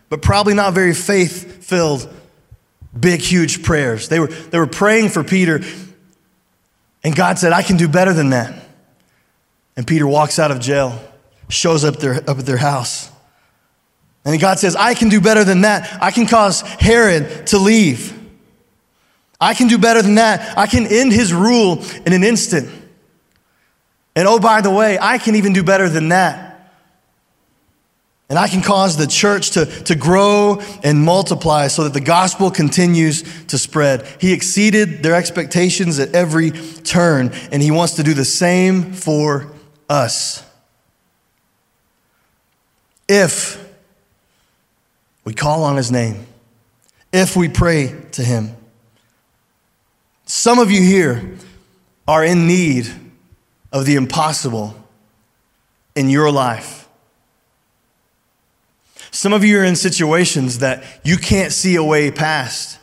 but 0.10 0.22
probably 0.22 0.54
not 0.54 0.74
very 0.74 0.94
faith 0.94 1.64
filled, 1.64 2.12
big, 2.98 3.22
huge 3.22 3.64
prayers. 3.64 4.10
They 4.10 4.20
were, 4.20 4.28
they 4.28 4.60
were 4.60 4.68
praying 4.68 5.10
for 5.10 5.24
Peter, 5.24 5.62
and 7.04 7.16
God 7.16 7.38
said, 7.38 7.54
I 7.54 7.62
can 7.62 7.78
do 7.78 7.88
better 7.88 8.14
than 8.14 8.32
that. 8.32 8.64
And 9.78 9.86
Peter 9.86 10.08
walks 10.08 10.40
out 10.40 10.52
of 10.52 10.60
jail, 10.60 11.00
shows 11.50 11.84
up, 11.84 11.98
there, 11.98 12.16
up 12.16 12.40
at 12.40 12.46
their 12.46 12.58
house. 12.58 13.12
And 14.24 14.40
God 14.42 14.58
says, 14.58 14.76
I 14.76 14.96
can 14.96 15.10
do 15.10 15.22
better 15.22 15.44
than 15.44 15.62
that. 15.62 16.02
I 16.02 16.10
can 16.12 16.26
cause 16.26 16.62
Herod 16.62 17.48
to 17.48 17.60
leave. 17.60 18.14
I 19.40 19.54
can 19.54 19.68
do 19.68 19.78
better 19.78 20.02
than 20.02 20.16
that. 20.16 20.58
I 20.58 20.66
can 20.66 20.88
end 20.88 21.12
his 21.12 21.32
rule 21.32 21.84
in 22.06 22.14
an 22.14 22.24
instant. 22.24 22.70
And 24.16 24.28
oh, 24.28 24.40
by 24.40 24.62
the 24.62 24.72
way, 24.72 24.98
I 25.00 25.18
can 25.18 25.36
even 25.36 25.54
do 25.54 25.62
better 25.62 25.90
than 25.90 26.10
that. 26.10 26.45
And 28.28 28.40
I 28.40 28.48
can 28.48 28.62
cause 28.62 28.98
the 28.98 29.06
church 29.06 29.52
to, 29.52 29.66
to 29.84 29.96
grow 29.96 30.60
and 30.84 31.04
multiply 31.04 31.68
so 31.68 31.84
that 31.84 31.94
the 31.94 32.02
gospel 32.02 32.50
continues 32.50 33.24
to 33.48 33.58
spread. 33.60 34.08
He 34.20 34.34
exceeded 34.34 35.04
their 35.04 35.14
expectations 35.14 36.00
at 36.00 36.16
every 36.16 36.52
turn, 36.52 37.32
and 37.52 37.62
he 37.62 37.70
wants 37.70 37.94
to 37.96 38.04
do 38.04 38.16
the 38.16 38.26
same 38.26 38.94
for 38.94 39.52
us. 39.88 40.44
If 43.08 43.64
we 45.24 45.34
call 45.34 45.64
on 45.64 45.78
his 45.78 45.92
name, 45.92 46.26
if 47.14 47.36
we 47.36 47.48
pray 47.48 47.96
to 48.14 48.24
him. 48.24 48.56
Some 50.26 50.58
of 50.58 50.72
you 50.72 50.82
here 50.82 51.38
are 52.08 52.26
in 52.26 52.48
need 52.48 52.90
of 53.72 53.86
the 53.86 53.96
impossible 53.96 54.76
in 55.96 56.10
your 56.10 56.32
life. 56.32 56.85
Some 59.16 59.32
of 59.32 59.46
you 59.46 59.60
are 59.60 59.64
in 59.64 59.78
situations 59.78 60.60
that 60.60 60.84
you 61.06 61.16
can't 61.16 61.54
see 61.54 61.78
a 61.78 61.84
way 61.84 62.12
past, 62.12 62.78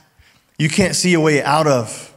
you 0.57 0.71
can't 0.71 0.97
see 0.97 1.13
a 1.13 1.21
way 1.21 1.43
out 1.43 1.67
of. 1.67 2.11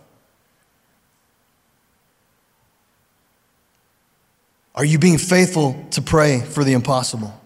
Are 4.74 4.86
you 4.86 5.00
being 5.00 5.18
faithful 5.18 5.86
to 5.92 6.02
pray 6.02 6.40
for 6.40 6.64
the 6.64 6.72
impossible? 6.72 7.38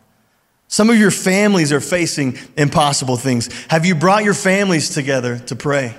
Some 0.68 0.92
of 0.92 0.98
your 0.98 1.10
families 1.10 1.74
are 1.74 1.80
facing 1.80 2.38
impossible 2.56 3.18
things. 3.18 3.50
Have 3.70 3.84
you 3.84 3.96
brought 3.96 4.24
your 4.24 4.36
families 4.36 4.92
together 4.92 5.40
to 5.40 5.56
pray? 5.56 5.96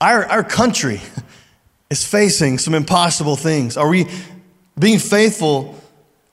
Our, 0.00 0.26
our 0.26 0.44
country 0.44 1.00
is 1.90 2.04
facing 2.04 2.58
some 2.58 2.72
impossible 2.72 3.34
things. 3.34 3.76
Are 3.76 3.88
we 3.88 4.06
being 4.78 5.00
faithful 5.00 5.76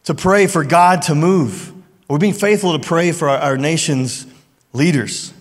to 0.04 0.14
pray 0.14 0.46
for 0.46 0.64
God 0.64 1.02
to 1.04 1.16
move? 1.16 1.72
Are 2.10 2.14
we 2.14 2.20
being 2.20 2.34
faithful 2.34 2.78
to 2.78 2.88
pray 2.88 3.12
for 3.12 3.30
our, 3.30 3.40
our 3.40 3.58
nation's 3.58 4.28
leaders? 4.74 5.34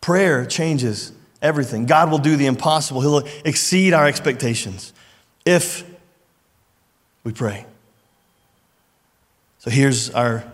Prayer 0.00 0.44
changes 0.46 1.12
everything. 1.42 1.86
God 1.86 2.10
will 2.10 2.18
do 2.18 2.36
the 2.36 2.46
impossible, 2.46 3.00
He'll 3.00 3.26
exceed 3.44 3.92
our 3.92 4.06
expectations 4.06 4.92
if 5.44 5.84
we 7.22 7.32
pray. 7.32 7.66
So 9.58 9.70
here's 9.70 10.10
our 10.10 10.44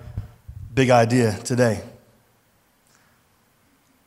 big 0.75 0.91
idea 0.91 1.39
today. 1.45 1.83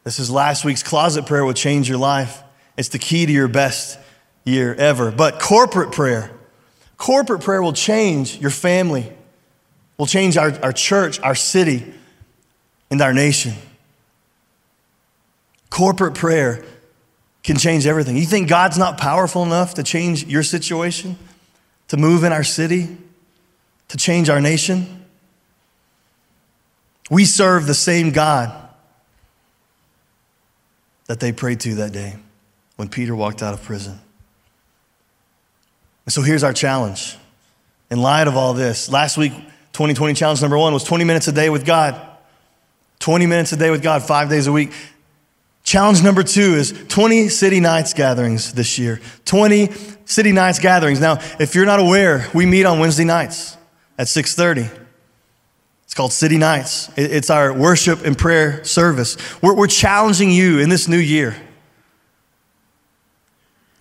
This 0.03 0.19
is 0.19 0.29
last 0.29 0.65
week's 0.65 0.83
closet 0.83 1.25
prayer 1.25 1.45
will 1.45 1.53
change 1.53 1.87
your 1.87 1.97
life. 1.97 2.43
It's 2.77 2.89
the 2.89 2.99
key 2.99 3.25
to 3.25 3.31
your 3.31 3.47
best 3.47 3.97
year 4.43 4.73
ever. 4.75 5.11
But 5.11 5.39
corporate 5.39 5.91
prayer, 5.91 6.31
corporate 6.99 7.41
prayer 7.41 7.63
will 7.63 7.73
change 7.73 8.37
your 8.37 8.51
family, 8.51 9.11
will 9.97 10.05
change 10.05 10.37
our, 10.37 10.53
our 10.61 10.71
church, 10.71 11.19
our 11.21 11.33
city, 11.33 11.91
and 12.91 13.01
our 13.01 13.13
nation. 13.13 13.53
Corporate 15.71 16.13
prayer 16.13 16.63
can 17.41 17.57
change 17.57 17.87
everything. 17.87 18.17
You 18.17 18.27
think 18.27 18.47
God's 18.47 18.77
not 18.77 18.99
powerful 18.99 19.41
enough 19.41 19.73
to 19.73 19.83
change 19.83 20.25
your 20.25 20.43
situation, 20.43 21.17
to 21.87 21.97
move 21.97 22.23
in 22.23 22.31
our 22.31 22.43
city? 22.43 22.95
to 23.89 23.97
change 23.97 24.29
our 24.29 24.39
nation? 24.39 25.05
We 27.09 27.25
serve 27.25 27.67
the 27.67 27.73
same 27.73 28.11
God 28.11 28.55
that 31.07 31.19
they 31.19 31.31
prayed 31.31 31.59
to 31.61 31.75
that 31.75 31.91
day 31.91 32.15
when 32.77 32.87
Peter 32.87 33.15
walked 33.15 33.43
out 33.43 33.53
of 33.53 33.63
prison. 33.63 33.99
And 36.05 36.13
so 36.13 36.21
here's 36.21 36.43
our 36.43 36.53
challenge. 36.53 37.17
In 37.91 38.01
light 38.01 38.27
of 38.27 38.37
all 38.37 38.53
this, 38.53 38.89
last 38.89 39.17
week, 39.17 39.33
2020 39.73 40.13
challenge 40.13 40.41
number 40.41 40.57
one 40.57 40.73
was 40.73 40.83
20 40.83 41.03
minutes 41.03 41.27
a 41.27 41.31
day 41.31 41.49
with 41.49 41.65
God. 41.65 41.99
20 42.99 43.25
minutes 43.25 43.51
a 43.53 43.57
day 43.57 43.71
with 43.71 43.81
God, 43.81 44.03
five 44.03 44.29
days 44.29 44.47
a 44.47 44.51
week. 44.51 44.71
Challenge 45.63 46.03
number 46.03 46.23
two 46.23 46.55
is 46.55 46.73
20 46.89 47.29
city 47.29 47.59
nights 47.59 47.93
gatherings 47.93 48.53
this 48.53 48.77
year. 48.77 48.99
20 49.25 49.69
city 50.05 50.31
nights 50.31 50.59
gatherings. 50.59 50.99
Now, 50.99 51.19
if 51.39 51.55
you're 51.55 51.65
not 51.65 51.79
aware, 51.79 52.27
we 52.33 52.45
meet 52.45 52.65
on 52.65 52.79
Wednesday 52.79 53.05
nights 53.05 53.57
at 53.99 54.07
6.30 54.07 54.71
it's 55.83 55.93
called 55.93 56.13
city 56.13 56.37
nights 56.37 56.89
it's 56.95 57.29
our 57.29 57.51
worship 57.51 58.05
and 58.05 58.17
prayer 58.17 58.63
service 58.63 59.17
we're, 59.41 59.53
we're 59.53 59.67
challenging 59.67 60.31
you 60.31 60.59
in 60.59 60.69
this 60.69 60.87
new 60.87 60.97
year 60.97 61.35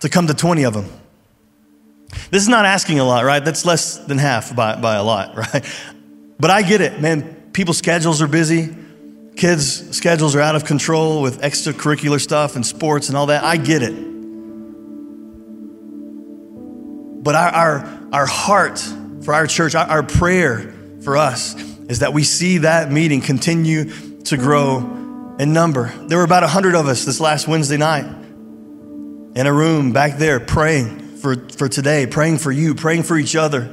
to 0.01 0.09
come 0.09 0.27
to 0.27 0.33
20 0.33 0.63
of 0.63 0.73
them 0.73 0.85
this 2.31 2.43
is 2.43 2.49
not 2.49 2.65
asking 2.65 2.99
a 2.99 3.03
lot 3.03 3.23
right? 3.23 3.43
That's 3.43 3.65
less 3.65 3.97
than 3.97 4.17
half 4.17 4.55
by, 4.55 4.79
by 4.79 4.95
a 4.95 5.03
lot 5.03 5.35
right? 5.53 5.65
But 6.39 6.51
i 6.51 6.61
get 6.61 6.81
it 6.81 7.01
man. 7.01 7.35
People's 7.51 7.77
schedules 7.77 8.21
are 8.21 8.27
busy. 8.27 8.75
Kids 9.35 9.95
schedules 9.95 10.35
are 10.35 10.41
out 10.41 10.55
of 10.55 10.65
control 10.65 11.21
with 11.21 11.41
extracurricular 11.41 12.21
stuff 12.21 12.55
and 12.55 12.65
sports 12.65 13.09
and 13.09 13.17
all 13.17 13.27
that. 13.27 13.43
I 13.43 13.57
get 13.57 13.81
it. 13.81 14.09
But 17.23 17.35
our, 17.35 17.49
our, 17.49 17.99
our 18.13 18.25
heart 18.25 18.79
for 19.23 19.33
our 19.33 19.45
church, 19.45 19.75
our, 19.75 19.85
our 19.85 20.03
prayer 20.03 20.73
for 21.03 21.17
us 21.17 21.55
is 21.89 21.99
that 21.99 22.13
we 22.13 22.23
see 22.23 22.59
that 22.59 22.91
meeting 22.91 23.21
continue 23.21 24.19
to 24.23 24.37
grow 24.37 25.35
in 25.39 25.53
number. 25.53 25.93
There 26.07 26.17
were 26.17 26.23
about 26.23 26.43
100 26.43 26.75
of 26.75 26.87
us 26.87 27.05
this 27.05 27.19
last 27.19 27.47
Wednesday 27.47 27.77
night 27.77 28.05
in 28.05 29.47
a 29.47 29.53
room 29.53 29.91
back 29.91 30.17
there 30.17 30.39
praying 30.39 31.08
for, 31.19 31.35
for 31.49 31.67
today, 31.67 32.07
praying 32.07 32.37
for 32.37 32.51
you, 32.51 32.75
praying 32.75 33.03
for 33.03 33.17
each 33.17 33.35
other, 33.35 33.69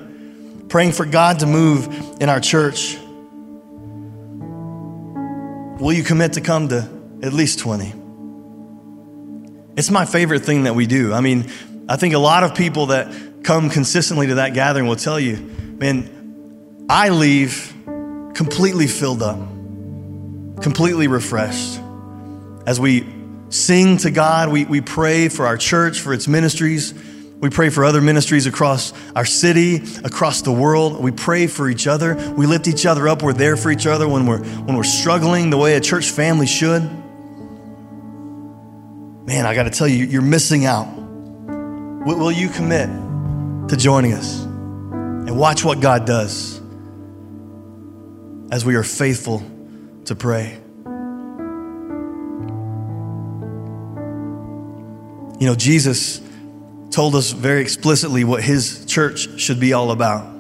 praying 0.69 0.93
for 0.93 1.07
God 1.07 1.41
to 1.41 1.47
move 1.47 1.87
in 2.21 2.29
our 2.29 2.41
church. 2.41 2.97
Will 5.81 5.93
you 5.93 6.03
commit 6.03 6.33
to 6.35 6.41
come 6.41 6.69
to 6.69 6.89
at 7.23 7.33
least 7.33 7.61
20? 7.61 7.93
It's 9.77 9.91
my 9.91 10.07
favorite 10.07 10.45
thing 10.45 10.65
that 10.65 10.75
we 10.75 10.87
do. 10.87 11.13
I 11.13 11.21
mean, 11.21 11.51
I 11.89 11.97
think 11.97 12.15
a 12.15 12.19
lot 12.19 12.43
of 12.43 12.55
people 12.55 12.87
that 12.87 13.45
come 13.45 13.71
consistently 13.71 14.29
to 14.29 14.37
that 14.37 14.55
gathering 14.55 14.87
will 14.87 14.97
tell 14.97 15.21
you, 15.21 15.37
man, 15.37 16.87
I 16.91 17.11
leave 17.11 17.73
completely 18.35 18.87
filled 18.87 19.23
up, 19.23 19.39
completely 20.63 21.07
refreshed. 21.07 21.79
As 22.67 22.81
we 22.81 23.07
sing 23.51 23.99
to 23.99 24.11
God, 24.11 24.49
we, 24.49 24.65
we 24.65 24.81
pray 24.81 25.29
for 25.29 25.47
our 25.47 25.57
church, 25.57 26.01
for 26.01 26.13
its 26.13 26.27
ministries. 26.27 26.93
We 27.39 27.51
pray 27.51 27.69
for 27.69 27.85
other 27.85 28.01
ministries 28.01 28.47
across 28.47 28.95
our 29.15 29.27
city, 29.27 29.83
across 30.05 30.41
the 30.41 30.53
world. 30.53 31.03
We 31.03 31.11
pray 31.11 31.47
for 31.47 31.69
each 31.69 31.87
other. 31.87 32.15
We 32.35 32.47
lift 32.47 32.67
each 32.67 32.87
other 32.87 33.07
up. 33.09 33.23
We're 33.23 33.35
there 33.35 33.57
for 33.57 33.71
each 33.71 33.87
other 33.87 34.09
when 34.09 34.27
we're, 34.27 34.43
when 34.43 34.75
we're 34.75 34.85
struggling 34.85 35.51
the 35.51 35.59
way 35.59 35.77
a 35.77 35.81
church 35.81 36.11
family 36.11 36.47
should. 36.47 36.83
Man, 39.27 39.45
I 39.45 39.55
got 39.55 39.65
to 39.65 39.71
tell 39.71 39.87
you, 39.87 40.07
you're 40.07 40.23
missing 40.23 40.65
out. 40.65 40.87
Will, 42.07 42.33
you 42.33 42.49
commit 42.49 42.89
to 43.69 43.77
joining 43.77 44.15
us 44.15 44.43
and 44.43 45.37
watch 45.37 45.63
what 45.65 45.81
God 45.81 46.07
does 46.07 46.61
as 48.51 48.65
we 48.65 48.77
are 48.77 48.85
faithful 48.85 49.43
to 50.07 50.15
pray. 50.15 50.59
You 55.39 55.47
know, 55.47 55.55
Jesus 55.55 56.21
told 56.91 57.15
us 57.15 57.33
very 57.33 57.61
explicitly 57.61 58.25
what 58.25 58.43
his 58.43 58.85
church 58.87 59.41
should 59.41 59.61
be 59.61 59.73
all 59.73 59.91
about. 59.91 60.33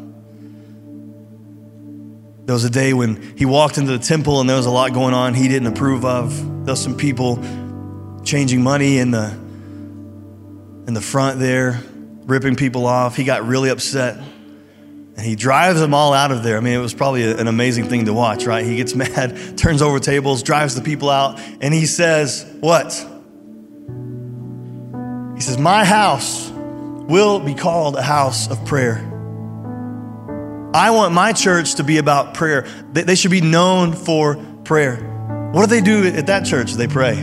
There 2.47 2.55
was 2.55 2.65
a 2.65 2.71
day 2.71 2.93
when 2.93 3.37
he 3.37 3.45
walked 3.45 3.77
into 3.77 3.93
the 3.93 4.05
temple 4.05 4.41
and 4.41 4.49
there 4.49 4.57
was 4.57 4.67
a 4.67 4.71
lot 4.71 4.93
going 4.93 5.15
on 5.15 5.35
he 5.35 5.49
didn't 5.49 5.67
approve 5.67 6.05
of. 6.05 6.37
There 6.65 6.73
was 6.73 6.83
some 6.83 6.97
people 6.97 7.43
changing 8.25 8.63
money 8.63 8.99
in 8.99 9.11
the 9.11 9.31
in 10.87 10.95
the 10.95 11.01
front 11.01 11.41
there 11.41 11.83
ripping 12.27 12.57
people 12.57 12.87
off. 12.87 13.17
He 13.17 13.25
got 13.25 13.47
really 13.47 13.71
upset. 13.71 14.19
And 14.19 15.25
he 15.25 15.35
drives 15.35 15.81
them 15.81 15.95
all 15.95 16.13
out 16.13 16.31
of 16.31 16.43
there. 16.43 16.59
I 16.59 16.61
mean, 16.61 16.75
it 16.75 16.79
was 16.79 16.93
probably 16.93 17.31
an 17.31 17.49
amazing 17.49 17.89
thing 17.89 18.05
to 18.05 18.13
watch, 18.13 18.45
right? 18.45 18.67
He 18.67 18.77
gets 18.77 18.95
mad, 18.95 19.57
turns 19.57 19.81
over 19.81 19.99
tables, 19.99 20.43
drives 20.43 20.75
the 20.75 20.83
people 20.83 21.09
out, 21.09 21.41
and 21.61 21.73
he 21.73 21.87
says, 21.87 22.45
What? 22.61 22.93
He 25.37 25.42
says, 25.42 25.59
My 25.59 25.85
house 25.85 26.51
will 26.51 27.38
be 27.38 27.55
called 27.55 27.94
a 27.94 28.03
house 28.03 28.51
of 28.51 28.64
prayer. 28.64 28.96
I 30.75 30.90
want 30.90 31.14
my 31.14 31.33
church 31.33 31.77
to 31.77 31.85
be 31.85 31.99
about 31.99 32.35
prayer. 32.35 32.66
They 32.92 33.14
should 33.14 33.31
be 33.31 33.42
known 33.42 33.92
for 33.92 34.37
prayer. 34.64 34.96
What 35.53 35.61
do 35.61 35.66
they 35.68 35.81
do 35.81 36.07
at 36.07 36.27
that 36.27 36.44
church? 36.44 36.72
They 36.72 36.88
pray. 36.88 37.16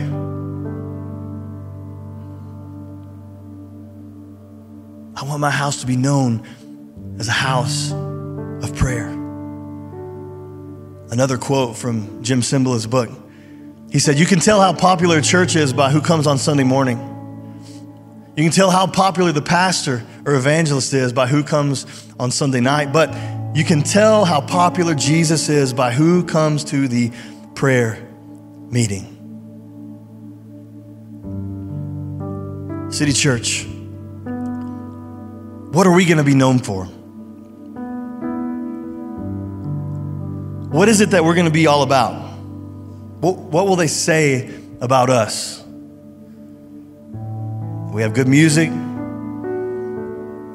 I 5.16 5.22
want 5.22 5.40
my 5.40 5.50
house 5.50 5.80
to 5.82 5.86
be 5.86 5.96
known 5.96 6.46
as 7.18 7.28
a 7.28 7.32
house 7.32 7.92
of 7.92 8.74
prayer. 8.76 9.08
another 11.10 11.38
quote 11.38 11.76
from 11.76 12.24
Jim 12.24 12.40
Cymbala's 12.40 12.88
book. 12.88 13.08
He 13.90 14.00
said, 14.00 14.18
You 14.18 14.26
can 14.26 14.40
tell 14.40 14.60
how 14.60 14.72
popular 14.72 15.18
a 15.18 15.22
church 15.22 15.54
is 15.54 15.72
by 15.72 15.90
who 15.90 16.00
comes 16.00 16.26
on 16.26 16.38
Sunday 16.38 16.64
morning. 16.64 17.13
You 18.36 18.42
can 18.42 18.50
tell 18.50 18.70
how 18.70 18.88
popular 18.88 19.30
the 19.30 19.42
pastor 19.42 20.04
or 20.26 20.34
evangelist 20.34 20.92
is 20.92 21.12
by 21.12 21.28
who 21.28 21.44
comes 21.44 21.86
on 22.18 22.32
Sunday 22.32 22.60
night, 22.60 22.92
but 22.92 23.14
you 23.56 23.62
can 23.62 23.82
tell 23.82 24.24
how 24.24 24.40
popular 24.40 24.96
Jesus 24.96 25.48
is 25.48 25.72
by 25.72 25.92
who 25.92 26.24
comes 26.24 26.64
to 26.64 26.88
the 26.88 27.12
prayer 27.54 28.08
meeting. 28.70 29.12
City 32.90 33.12
Church, 33.12 33.64
what 35.72 35.86
are 35.86 35.92
we 35.92 36.04
going 36.04 36.18
to 36.18 36.24
be 36.24 36.34
known 36.34 36.58
for? 36.58 36.86
What 40.70 40.88
is 40.88 41.00
it 41.00 41.10
that 41.10 41.24
we're 41.24 41.34
going 41.34 41.46
to 41.46 41.52
be 41.52 41.68
all 41.68 41.82
about? 41.82 42.14
What, 43.20 43.36
what 43.36 43.68
will 43.68 43.76
they 43.76 43.86
say 43.86 44.52
about 44.80 45.08
us? 45.08 45.63
We 47.94 48.02
have 48.02 48.12
good 48.12 48.26
music. 48.26 48.70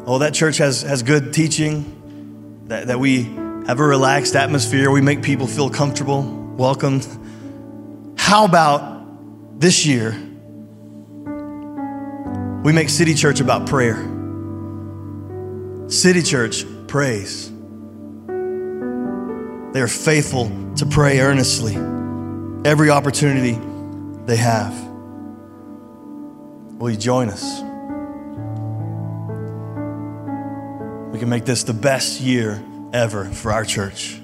Oh, 0.05 0.17
that 0.19 0.33
church 0.33 0.57
has, 0.57 0.81
has 0.81 1.03
good 1.03 1.33
teaching, 1.33 2.65
that, 2.67 2.87
that 2.87 2.99
we 2.99 3.23
have 3.65 3.79
a 3.79 3.83
relaxed 3.83 4.35
atmosphere, 4.35 4.91
we 4.91 4.99
make 4.99 5.23
people 5.23 5.47
feel 5.47 5.69
comfortable, 5.69 6.21
welcomed. 6.57 7.07
How 8.17 8.43
about 8.43 9.61
this 9.61 9.85
year? 9.85 10.11
We 12.65 12.73
make 12.73 12.89
City 12.89 13.13
Church 13.13 13.39
about 13.39 13.69
prayer. 13.69 13.95
City 15.87 16.21
Church 16.21 16.65
prays. 16.89 17.49
They 19.71 19.79
are 19.79 19.87
faithful 19.87 20.51
to 20.75 20.85
pray 20.85 21.21
earnestly 21.21 21.75
every 22.69 22.89
opportunity 22.89 23.57
they 24.25 24.35
have. 24.35 24.88
Will 26.79 26.89
you 26.89 26.97
join 26.97 27.27
us? 27.27 27.43
We 31.11 31.19
can 31.19 31.27
make 31.27 31.43
this 31.43 31.63
the 31.63 31.73
best 31.73 32.21
year 32.21 32.63
ever 32.93 33.25
for 33.25 33.51
our 33.51 33.65
church. 33.65 34.17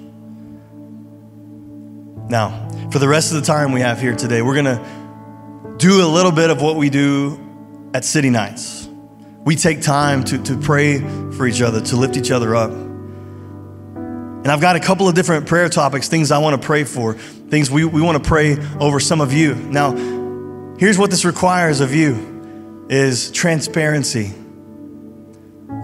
Now, 2.30 2.70
for 2.90 2.98
the 2.98 3.08
rest 3.08 3.34
of 3.34 3.40
the 3.40 3.46
time 3.46 3.72
we 3.72 3.82
have 3.82 4.00
here 4.00 4.16
today, 4.16 4.40
we're 4.40 4.54
going 4.54 4.64
to 4.64 5.76
do 5.76 6.02
a 6.02 6.08
little 6.08 6.32
bit 6.32 6.48
of 6.48 6.62
what 6.62 6.76
we 6.76 6.88
do 6.88 7.38
at 7.92 8.06
City 8.06 8.30
Nights. 8.30 8.88
We 9.44 9.54
take 9.54 9.82
time 9.82 10.24
to, 10.24 10.42
to 10.44 10.56
pray 10.56 11.00
for 11.32 11.46
each 11.46 11.60
other, 11.60 11.82
to 11.82 11.96
lift 11.96 12.16
each 12.16 12.30
other 12.30 12.56
up. 12.56 12.70
And 12.70 14.48
I've 14.48 14.62
got 14.62 14.76
a 14.76 14.80
couple 14.80 15.06
of 15.08 15.14
different 15.14 15.46
prayer 15.46 15.68
topics, 15.68 16.08
things 16.08 16.30
I 16.30 16.38
want 16.38 16.58
to 16.58 16.66
pray 16.66 16.84
for, 16.84 17.12
things 17.12 17.70
we, 17.70 17.84
we 17.84 18.00
want 18.00 18.16
to 18.16 18.26
pray 18.26 18.56
over 18.80 18.98
some 18.98 19.20
of 19.20 19.34
you. 19.34 19.54
Now, 19.54 19.94
here's 20.78 20.96
what 20.96 21.10
this 21.10 21.26
requires 21.26 21.80
of 21.80 21.94
you 21.94 22.35
is 22.88 23.30
transparency, 23.30 24.32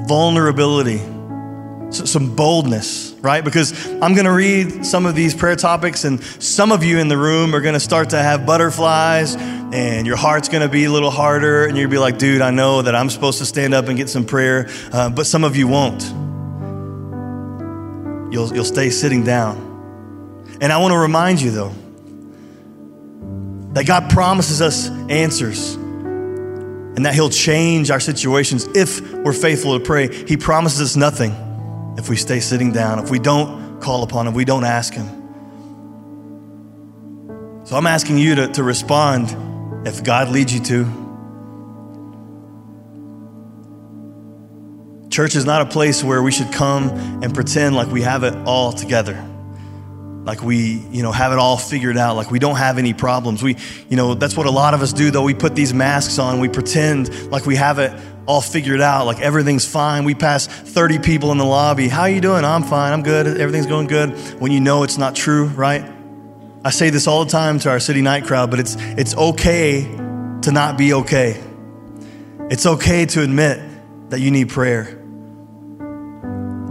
vulnerability, 0.07 0.99
some 1.91 2.35
boldness, 2.35 3.15
right? 3.21 3.45
Because 3.45 3.87
I'm 3.87 4.15
going 4.15 4.25
to 4.25 4.33
read 4.33 4.87
some 4.87 5.05
of 5.07 5.15
these 5.15 5.35
prayer 5.35 5.57
topics, 5.57 6.05
and 6.05 6.23
some 6.23 6.73
of 6.73 6.85
you 6.85 6.99
in 6.99 7.09
the 7.09 7.19
room 7.19 7.55
are 7.55 7.61
going 7.61 7.75
to 7.75 7.81
start 7.81 8.11
to 8.11 8.19
have 8.19 8.47
butterflies, 8.47 9.37
and 9.37 10.07
your 10.07 10.17
heart's 10.17 10.49
going 10.49 10.63
to 10.63 10.73
be 10.73 10.85
a 10.85 10.91
little 10.91 11.11
harder, 11.11 11.67
and 11.67 11.77
you'll 11.77 11.91
be 11.91 11.99
like, 11.99 12.19
dude, 12.19 12.41
I 12.41 12.51
know 12.51 12.83
that 12.83 12.95
I'm 12.95 13.11
supposed 13.11 13.39
to 13.39 13.47
stand 13.47 13.75
up 13.75 13.89
and 13.89 13.97
get 13.97 14.09
some 14.09 14.25
prayer, 14.25 14.69
uh, 14.93 15.11
but 15.11 15.27
some 15.27 15.45
of 15.45 15.57
you 15.57 15.69
won't 15.69 16.03
you'll, 18.33 18.53
you'll 18.55 18.65
stay 18.65 18.91
sitting 18.91 19.23
down. 19.23 19.71
And 20.61 20.73
I 20.73 20.79
want 20.79 20.93
to 20.93 20.99
remind 20.99 21.41
you, 21.41 21.51
though, 21.51 21.75
that 23.75 23.87
God 23.87 24.11
promises 24.11 24.61
us 24.63 24.89
answers 25.09 25.77
and 26.97 27.07
that 27.07 27.15
He'll 27.15 27.31
change 27.31 27.91
our 27.91 28.01
situations 28.01 28.67
if 28.75 29.01
we're 29.13 29.33
faithful 29.33 29.79
to 29.79 29.85
pray. 29.85 30.13
He 30.27 30.37
promises 30.37 30.81
us 30.81 30.97
nothing 30.97 31.35
if 31.99 32.09
we 32.09 32.17
stay 32.17 32.41
sitting 32.41 32.73
down, 32.73 32.99
if 32.99 33.11
we 33.11 33.19
don't 33.19 33.81
call 33.81 34.03
upon 34.03 34.27
Him, 34.27 34.35
we 34.35 34.45
don't 34.45 34.65
ask 34.65 34.95
Him. 34.95 35.23
So 37.65 37.77
I'm 37.77 37.87
asking 37.87 38.19
you 38.19 38.35
to, 38.37 38.49
to 38.49 38.63
respond 38.63 39.87
if 39.87 40.03
God 40.05 40.29
leads 40.29 40.55
you 40.55 40.63
to. 40.65 41.03
Church 45.11 45.37
is 45.37 45.45
not 45.45 45.63
a 45.63 45.67
place 45.67 46.03
where 46.03 46.23
we 46.23 46.33
should 46.33 46.51
come 46.53 46.89
and 47.23 47.35
pretend 47.35 47.77
like 47.77 47.89
we 47.89 48.03
have 48.03 48.25
it 48.25 48.35
all 48.47 48.73
together. 48.73 49.32
Like 50.25 50.43
we, 50.43 50.85
you 50.93 51.03
know, 51.03 51.11
have 51.11 51.33
it 51.33 51.39
all 51.39 51.57
figured 51.57 51.97
out, 51.97 52.15
like 52.15 52.31
we 52.31 52.39
don't 52.39 52.55
have 52.55 52.79
any 52.79 52.95
problems. 52.95 53.43
We, 53.43 53.57
you 53.89 53.97
know, 53.97 54.15
that's 54.15 54.37
what 54.37 54.47
a 54.47 54.51
lot 54.51 54.73
of 54.73 54.81
us 54.81 54.93
do 54.93 55.11
though. 55.11 55.25
We 55.25 55.35
put 55.35 55.57
these 55.57 55.75
masks 55.75 56.19
on, 56.21 56.39
we 56.39 56.49
pretend 56.49 57.31
like 57.31 57.45
we 57.45 57.57
have 57.57 57.81
it 57.81 57.93
all 58.27 58.41
figured 58.41 58.81
out, 58.81 59.07
like 59.07 59.21
everything's 59.21 59.67
fine. 59.67 60.05
We 60.05 60.15
pass 60.15 60.47
30 60.47 61.01
people 61.01 61.33
in 61.33 61.39
the 61.39 61.45
lobby. 61.45 61.89
How 61.89 62.05
you 62.05 62.21
doing? 62.21 62.45
I'm 62.45 62.63
fine. 62.63 62.93
I'm 62.93 63.03
good. 63.03 63.27
Everything's 63.27 63.67
going 63.67 63.89
good. 63.89 64.11
When 64.41 64.53
you 64.53 64.61
know 64.61 64.85
it's 64.85 64.97
not 64.97 65.17
true, 65.17 65.47
right? 65.47 65.85
I 66.65 66.71
say 66.71 66.91
this 66.91 67.09
all 67.09 67.25
the 67.25 67.31
time 67.31 67.59
to 67.61 67.71
our 67.71 67.81
city 67.81 68.03
night 68.03 68.25
crowd, 68.25 68.49
but 68.49 68.61
it's 68.61 68.77
it's 68.79 69.17
okay 69.17 69.83
to 70.43 70.53
not 70.53 70.79
be 70.79 70.93
okay. 70.93 71.43
It's 72.49 72.67
okay 72.67 73.07
to 73.07 73.23
admit 73.23 73.61
that 74.11 74.21
you 74.21 74.31
need 74.31 74.51
prayer. 74.51 75.02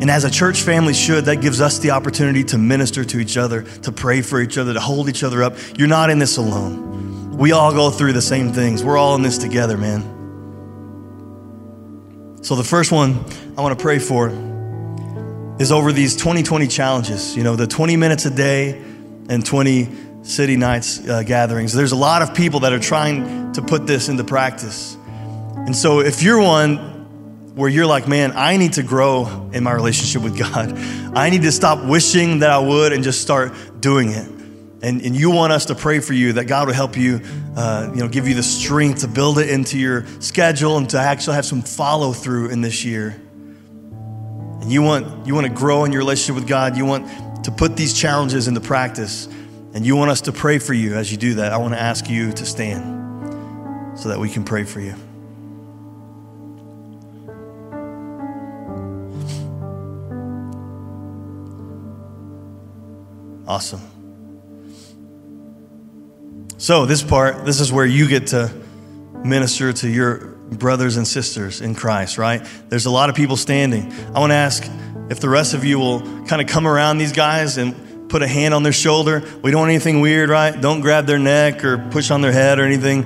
And 0.02 0.10
as 0.10 0.24
a 0.24 0.32
church 0.32 0.64
family 0.64 0.96
should, 0.96 1.26
that 1.26 1.42
gives 1.42 1.62
us 1.62 1.78
the 1.78 1.92
opportunity 1.92 2.44
to 2.46 2.58
minister 2.58 3.06
to 3.06 3.20
each 3.20 3.38
other, 3.38 3.62
to 3.62 3.92
pray 3.92 4.24
for 4.24 4.42
each 4.42 4.58
other, 4.58 4.74
to 4.74 4.80
hold 4.80 5.08
each 5.08 5.24
other 5.24 5.44
up. 5.44 5.56
You're 5.78 5.88
not 5.88 6.10
in 6.10 6.18
this 6.18 6.38
alone. 6.38 7.38
We 7.38 7.52
all 7.52 7.72
go 7.72 7.92
through 7.92 8.14
the 8.14 8.22
same 8.22 8.52
things. 8.52 8.84
We're 8.84 8.98
all 8.98 9.14
in 9.14 9.22
this 9.22 9.38
together, 9.38 9.78
man. 9.78 10.02
So, 12.42 12.56
the 12.56 12.64
first 12.64 12.92
one 12.92 13.24
I 13.56 13.62
want 13.62 13.78
to 13.78 13.82
pray 13.82 14.00
for 14.00 14.30
is 15.60 15.72
over 15.72 15.92
these 15.92 16.16
2020 16.16 16.68
challenges. 16.68 17.38
You 17.38 17.44
know, 17.44 17.56
the 17.56 17.68
20 17.68 17.96
minutes 17.96 18.26
a 18.26 18.32
day 18.32 18.82
and 19.30 19.46
20 19.46 19.88
city 20.24 20.58
nights 20.58 21.08
uh, 21.08 21.22
gatherings. 21.22 21.74
There's 21.74 21.92
a 21.92 21.96
lot 21.96 22.24
of 22.24 22.34
people 22.34 22.62
that 22.62 22.74
are 22.74 22.80
trying 22.80 23.52
to 23.54 23.62
put 23.62 23.86
this 23.86 24.10
into 24.10 24.24
practice. 24.24 24.98
And 25.56 25.76
so, 25.76 26.00
if 26.00 26.24
you're 26.24 26.42
one 26.42 26.91
where 27.56 27.70
you're 27.70 27.86
like, 27.86 28.08
man, 28.08 28.32
I 28.36 28.58
need 28.58 28.74
to 28.74 28.84
grow 28.84 29.50
in 29.54 29.64
my 29.64 29.74
relationship 29.74 30.22
with 30.22 30.38
God. 30.38 30.78
I 31.16 31.30
need 31.30 31.42
to 31.42 31.52
stop 31.52 31.84
wishing 31.86 32.40
that 32.40 32.50
I 32.50 32.60
would 32.60 32.94
and 32.94 33.04
just 33.04 33.22
start 33.22 33.54
doing 33.82 34.10
it. 34.10 34.28
And, 34.84 35.02
and 35.02 35.16
you 35.16 35.30
want 35.30 35.54
us 35.54 35.66
to 35.66 35.76
pray 35.76 36.00
for 36.00 36.14
you 36.14 36.34
that 36.34 36.46
God 36.46 36.68
will 36.68 36.74
help 36.74 36.98
you, 36.98 37.22
uh, 37.56 37.92
you 37.94 38.00
know, 38.00 38.08
give 38.08 38.28
you 38.28 38.34
the 38.34 38.44
strength 38.44 39.02
to 39.02 39.08
build 39.08 39.38
it 39.38 39.50
into 39.50 39.78
your 39.78 40.08
schedule 40.22 40.78
and 40.78 40.90
to 40.90 41.00
actually 41.00 41.36
have 41.36 41.46
some 41.46 41.62
follow 41.62 42.14
through 42.14 42.50
in 42.50 42.62
this 42.62 42.84
year. 42.84 43.22
And 44.62 44.72
you 44.72 44.82
want 44.82 45.28
you 45.28 45.36
want 45.36 45.46
to 45.46 45.54
grow 45.54 45.86
in 45.86 45.92
your 45.92 46.02
relationship 46.02 46.36
with 46.36 46.48
God. 46.48 46.78
You 46.78 46.86
want 46.86 47.44
to 47.44 47.52
put 47.52 47.76
these 47.76 47.94
challenges 47.94 48.48
into 48.48 48.62
practice, 48.62 49.28
and 49.74 49.86
you 49.86 49.96
want 49.96 50.12
us 50.12 50.22
to 50.22 50.32
pray 50.32 50.58
for 50.58 50.74
you 50.74 50.96
as 50.96 51.12
you 51.12 51.18
do 51.18 51.36
that. 51.36 51.52
I 51.52 51.58
want 51.58 51.74
to 51.74 51.82
ask 51.82 52.10
you 52.10 52.32
to 52.32 52.46
stand 52.46 54.00
so 54.00 54.10
that 54.10 54.20
we 54.20 54.30
can 54.30 54.44
pray 54.44 54.64
for 54.64 54.80
you. 54.80 54.96
Awesome. 63.52 63.82
So, 66.58 66.86
this 66.86 67.04
part, 67.04 67.44
this 67.44 67.60
is 67.60 67.70
where 67.70 67.86
you 67.86 68.08
get 68.08 68.28
to 68.28 68.50
minister 69.26 69.74
to 69.74 69.90
your 69.90 70.20
brothers 70.52 70.96
and 70.96 71.06
sisters 71.06 71.60
in 71.60 71.76
Christ, 71.76 72.18
right? 72.18 72.48
There's 72.70 72.86
a 72.86 72.90
lot 72.90 73.10
of 73.10 73.18
people 73.18 73.36
standing. 73.36 73.92
I 74.16 74.22
want 74.22 74.32
to 74.32 74.36
ask 74.36 74.64
if 75.10 75.20
the 75.20 75.28
rest 75.28 75.54
of 75.54 75.66
you 75.66 75.80
will 75.80 76.00
kind 76.28 76.42
of 76.42 76.48
come 76.48 76.66
around 76.66 77.00
these 77.00 77.12
guys 77.12 77.58
and 77.58 78.10
put 78.10 78.22
a 78.22 78.28
hand 78.28 78.54
on 78.54 78.64
their 78.64 78.72
shoulder. 78.72 79.22
We 79.44 79.52
don't 79.52 79.60
want 79.60 79.72
anything 79.72 80.00
weird, 80.00 80.30
right? 80.30 80.52
Don't 80.62 80.80
grab 80.80 81.06
their 81.06 81.20
neck 81.20 81.66
or 81.66 81.78
push 81.90 82.10
on 82.10 82.22
their 82.22 82.32
head 82.32 82.58
or 82.58 82.64
anything. 82.64 83.04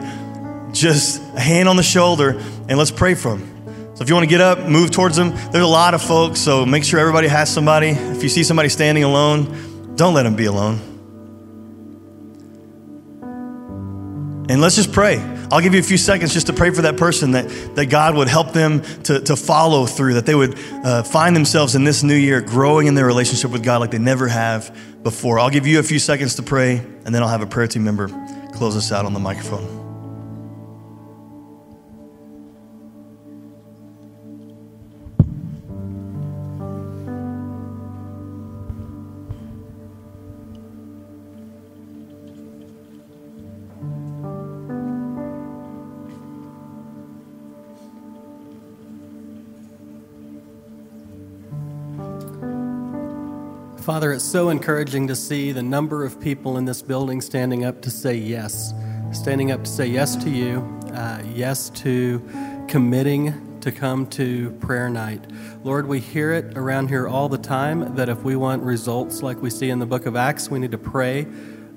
Just 0.73 1.23
a 1.33 1.39
hand 1.39 1.67
on 1.67 1.75
the 1.75 1.81
shoulder 1.81 2.39
and 2.69 2.77
let's 2.77 2.91
pray 2.91 3.15
for 3.15 3.35
them. 3.35 3.95
So 3.95 4.03
if 4.03 4.09
you 4.09 4.13
want 4.13 4.25
to 4.25 4.29
get 4.29 4.41
up, 4.41 4.59
move 4.59 4.91
towards 4.91 5.15
them. 5.15 5.31
There's 5.51 5.63
a 5.63 5.67
lot 5.67 5.95
of 5.95 6.03
folks, 6.03 6.39
so 6.39 6.67
make 6.67 6.83
sure 6.83 6.99
everybody 6.99 7.29
has 7.29 7.51
somebody. 7.51 7.87
If 7.87 8.21
you 8.21 8.29
see 8.29 8.43
somebody 8.43 8.69
standing 8.69 9.03
alone, 9.03 9.74
don't 9.95 10.13
let 10.13 10.25
him 10.25 10.35
be 10.35 10.45
alone. 10.45 10.79
And 14.47 14.61
let's 14.61 14.75
just 14.75 14.91
pray. 14.91 15.17
I'll 15.51 15.61
give 15.61 15.73
you 15.73 15.79
a 15.79 15.83
few 15.83 15.97
seconds 15.97 16.33
just 16.33 16.47
to 16.47 16.53
pray 16.53 16.71
for 16.71 16.83
that 16.83 16.97
person 16.97 17.31
that, 17.31 17.47
that 17.75 17.87
God 17.87 18.15
would 18.15 18.27
help 18.27 18.51
them 18.51 18.81
to, 19.03 19.19
to 19.21 19.35
follow 19.35 19.85
through, 19.85 20.15
that 20.15 20.25
they 20.25 20.35
would 20.35 20.57
uh, 20.83 21.03
find 21.03 21.35
themselves 21.35 21.75
in 21.75 21.83
this 21.83 22.03
new 22.03 22.15
year 22.15 22.41
growing 22.41 22.87
in 22.87 22.95
their 22.95 23.05
relationship 23.05 23.51
with 23.51 23.63
God 23.63 23.77
like 23.79 23.91
they 23.91 23.97
never 23.97 24.27
have 24.27 24.75
before. 25.03 25.39
I'll 25.39 25.49
give 25.49 25.67
you 25.67 25.79
a 25.79 25.83
few 25.83 25.99
seconds 25.99 26.35
to 26.35 26.43
pray, 26.43 26.77
and 26.77 27.13
then 27.13 27.21
I'll 27.23 27.29
have 27.29 27.41
a 27.41 27.47
prayer 27.47 27.67
team 27.67 27.83
member 27.83 28.07
close 28.53 28.75
us 28.75 28.91
out 28.91 29.05
on 29.05 29.13
the 29.13 29.19
microphone. 29.19 29.84
Father, 53.85 54.13
it's 54.13 54.25
so 54.25 54.49
encouraging 54.49 55.05
to 55.09 55.15
see 55.15 55.51
the 55.51 55.61
number 55.61 56.03
of 56.03 56.19
people 56.19 56.57
in 56.57 56.65
this 56.65 56.81
building 56.81 57.21
standing 57.21 57.65
up 57.65 57.83
to 57.83 57.91
say 57.91 58.15
yes, 58.15 58.73
standing 59.11 59.51
up 59.51 59.63
to 59.63 59.69
say 59.69 59.85
yes 59.85 60.15
to 60.15 60.31
you, 60.31 60.57
uh, 60.91 61.21
yes 61.35 61.69
to 61.69 62.19
committing 62.67 63.59
to 63.61 63.71
come 63.71 64.07
to 64.07 64.49
prayer 64.53 64.89
night. 64.89 65.23
Lord, 65.63 65.87
we 65.87 65.99
hear 65.99 66.33
it 66.33 66.57
around 66.57 66.87
here 66.87 67.07
all 67.07 67.29
the 67.29 67.37
time 67.37 67.93
that 67.93 68.09
if 68.09 68.23
we 68.23 68.35
want 68.35 68.63
results 68.63 69.21
like 69.21 69.39
we 69.43 69.51
see 69.51 69.69
in 69.69 69.77
the 69.77 69.85
book 69.85 70.07
of 70.07 70.15
Acts, 70.15 70.49
we 70.49 70.57
need 70.57 70.71
to 70.71 70.79
pray 70.79 71.27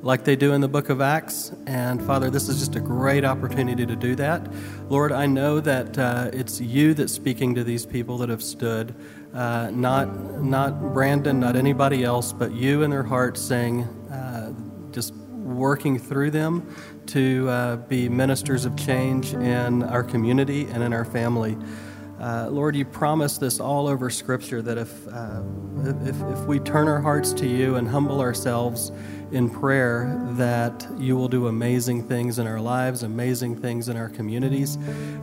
like 0.00 0.24
they 0.24 0.36
do 0.36 0.54
in 0.54 0.62
the 0.62 0.68
book 0.68 0.88
of 0.88 1.02
Acts. 1.02 1.52
And 1.66 2.02
Father, 2.02 2.30
this 2.30 2.48
is 2.48 2.58
just 2.58 2.74
a 2.76 2.80
great 2.80 3.24
opportunity 3.24 3.84
to 3.84 3.96
do 3.96 4.14
that. 4.14 4.46
Lord, 4.88 5.12
I 5.12 5.26
know 5.26 5.60
that 5.60 5.98
uh, 5.98 6.30
it's 6.32 6.58
you 6.58 6.94
that's 6.94 7.12
speaking 7.12 7.54
to 7.56 7.64
these 7.64 7.84
people 7.84 8.16
that 8.18 8.28
have 8.28 8.42
stood, 8.42 8.94
uh, 9.34 9.70
not, 9.72 10.42
not 10.42 10.94
Brandon, 10.94 11.38
not 11.38 11.56
anybody 11.56 12.04
else, 12.04 12.32
but 12.32 12.52
you 12.52 12.82
in 12.82 12.90
their 12.90 13.02
hearts 13.02 13.40
saying, 13.40 13.82
uh, 14.10 14.52
just 14.90 15.14
working 15.14 15.98
through 15.98 16.30
them 16.30 16.74
to 17.06 17.48
uh, 17.48 17.76
be 17.76 18.08
ministers 18.08 18.64
of 18.64 18.76
change 18.76 19.32
in 19.34 19.82
our 19.82 20.02
community 20.02 20.66
and 20.66 20.82
in 20.82 20.92
our 20.92 21.04
family. 21.04 21.56
Uh, 22.20 22.48
Lord, 22.50 22.74
you 22.74 22.84
promise 22.84 23.38
this 23.38 23.60
all 23.60 23.86
over 23.86 24.10
Scripture 24.10 24.60
that 24.62 24.76
if, 24.76 25.06
uh, 25.08 25.40
if, 26.04 26.20
if 26.20 26.46
we 26.46 26.58
turn 26.58 26.88
our 26.88 27.00
hearts 27.00 27.32
to 27.34 27.46
you 27.46 27.76
and 27.76 27.86
humble 27.86 28.20
ourselves 28.20 28.90
in 29.30 29.48
prayer, 29.48 30.20
that 30.32 30.84
you 30.98 31.16
will 31.16 31.28
do 31.28 31.46
amazing 31.46 32.08
things 32.08 32.40
in 32.40 32.46
our 32.46 32.60
lives, 32.60 33.04
amazing 33.04 33.54
things 33.54 33.88
in 33.88 33.96
our 33.96 34.08
communities. 34.08 34.78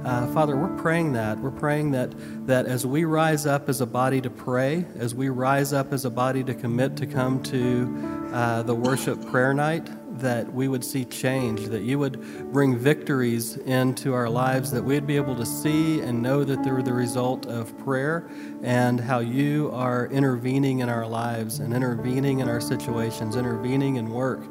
Uh, 0.06 0.26
Father, 0.28 0.56
we're 0.56 0.78
praying 0.78 1.12
that. 1.14 1.38
We're 1.40 1.52
praying 1.52 1.92
that, 1.92 2.14
that 2.48 2.66
as 2.66 2.86
we 2.86 3.04
rise 3.04 3.46
up 3.46 3.68
as 3.68 3.82
a 3.82 3.86
body 3.86 4.22
to 4.22 4.30
pray, 4.30 4.86
as 4.96 5.14
we 5.14 5.28
rise 5.28 5.74
up 5.74 5.92
as 5.92 6.06
a 6.06 6.10
body 6.10 6.46
to 6.46 6.54
commit 6.54 6.96
to 6.98 7.06
come 7.06 7.44
to 7.44 8.30
uh, 8.32 8.64
the 8.64 8.76
worship 8.76 9.26
prayer 9.26 9.54
night, 9.54 9.90
that 10.20 10.52
we 10.54 10.68
would 10.68 10.84
see 10.84 11.06
change, 11.06 11.66
that 11.68 11.84
you 11.84 12.00
would 12.00 12.52
bring 12.52 12.78
victories 12.78 13.58
into 13.58 14.14
our 14.14 14.30
lives, 14.30 14.72
that 14.72 14.84
we'd 14.84 15.08
be 15.08 15.16
able 15.16 15.36
to 15.36 15.46
see 15.46 16.02
and 16.02 16.22
know 16.22 16.44
that 16.44 16.64
they're 16.64 16.82
the 16.82 16.94
result 16.94 17.46
of 17.46 17.78
prayer 17.80 18.30
and 18.64 19.00
how 19.00 19.20
you 19.20 19.70
are 19.74 20.08
intervening 20.08 20.80
in 20.80 20.90
our 20.90 21.08
lives 21.08 21.60
and 21.60 21.74
intervening 21.74 22.40
in 22.40 22.50
our 22.50 22.62
situations, 22.62 23.36
intervening 23.36 23.98
in 23.98 24.10
work. 24.10 24.44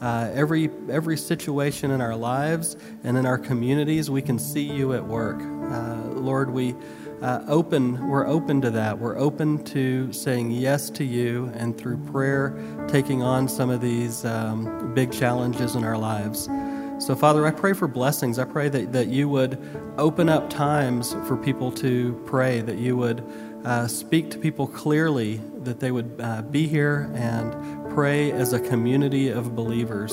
Uh, 0.00 0.28
every, 0.34 0.68
every 0.90 1.16
situation 1.16 1.92
in 1.92 2.00
our 2.00 2.16
lives 2.16 2.76
and 3.04 3.16
in 3.16 3.24
our 3.24 3.38
communities, 3.38 4.10
we 4.10 4.20
can 4.20 4.38
see 4.38 4.64
you 4.64 4.94
at 4.94 5.04
work. 5.04 5.40
Uh, 5.72 5.96
Lord, 6.10 6.50
we 6.50 6.74
uh, 7.22 7.42
open, 7.48 8.08
we're 8.08 8.26
open 8.26 8.60
to 8.60 8.70
that. 8.70 8.98
We're 8.98 9.16
open 9.16 9.64
to 9.66 10.12
saying 10.12 10.50
yes 10.50 10.90
to 10.90 11.04
you 11.04 11.50
and 11.54 11.78
through 11.78 11.96
prayer, 11.98 12.58
taking 12.88 13.22
on 13.22 13.48
some 13.48 13.70
of 13.70 13.80
these 13.80 14.24
um, 14.24 14.92
big 14.94 15.12
challenges 15.12 15.74
in 15.76 15.84
our 15.84 15.96
lives. 15.96 16.48
So, 16.98 17.16
Father, 17.16 17.46
I 17.46 17.50
pray 17.50 17.72
for 17.72 17.88
blessings. 17.88 18.38
I 18.38 18.44
pray 18.44 18.68
that, 18.68 18.92
that 18.92 19.08
you 19.08 19.28
would 19.28 19.58
open 19.98 20.28
up 20.28 20.50
times 20.50 21.14
for 21.26 21.36
people 21.36 21.72
to 21.72 22.20
pray, 22.26 22.60
that 22.60 22.76
you 22.76 22.96
would 22.96 23.24
uh, 23.64 23.88
speak 23.88 24.30
to 24.30 24.38
people 24.38 24.66
clearly, 24.66 25.40
that 25.62 25.80
they 25.80 25.90
would 25.90 26.14
uh, 26.20 26.42
be 26.42 26.66
here 26.66 27.10
and 27.14 27.52
pray 27.94 28.30
as 28.32 28.52
a 28.52 28.60
community 28.60 29.28
of 29.28 29.56
believers. 29.56 30.12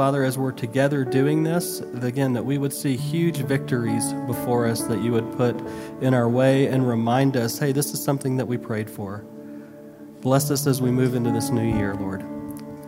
Father, 0.00 0.24
as 0.24 0.38
we're 0.38 0.50
together 0.50 1.04
doing 1.04 1.42
this, 1.42 1.80
again, 2.00 2.32
that 2.32 2.42
we 2.42 2.56
would 2.56 2.72
see 2.72 2.96
huge 2.96 3.36
victories 3.36 4.14
before 4.26 4.66
us 4.66 4.80
that 4.84 5.02
you 5.02 5.12
would 5.12 5.30
put 5.36 5.54
in 6.00 6.14
our 6.14 6.26
way 6.26 6.68
and 6.68 6.88
remind 6.88 7.36
us 7.36 7.58
hey, 7.58 7.72
this 7.72 7.92
is 7.92 8.02
something 8.02 8.38
that 8.38 8.46
we 8.46 8.56
prayed 8.56 8.88
for. 8.88 9.22
Bless 10.22 10.50
us 10.50 10.66
as 10.66 10.80
we 10.80 10.90
move 10.90 11.14
into 11.14 11.30
this 11.32 11.50
new 11.50 11.76
year, 11.76 11.94
Lord. 11.96 12.22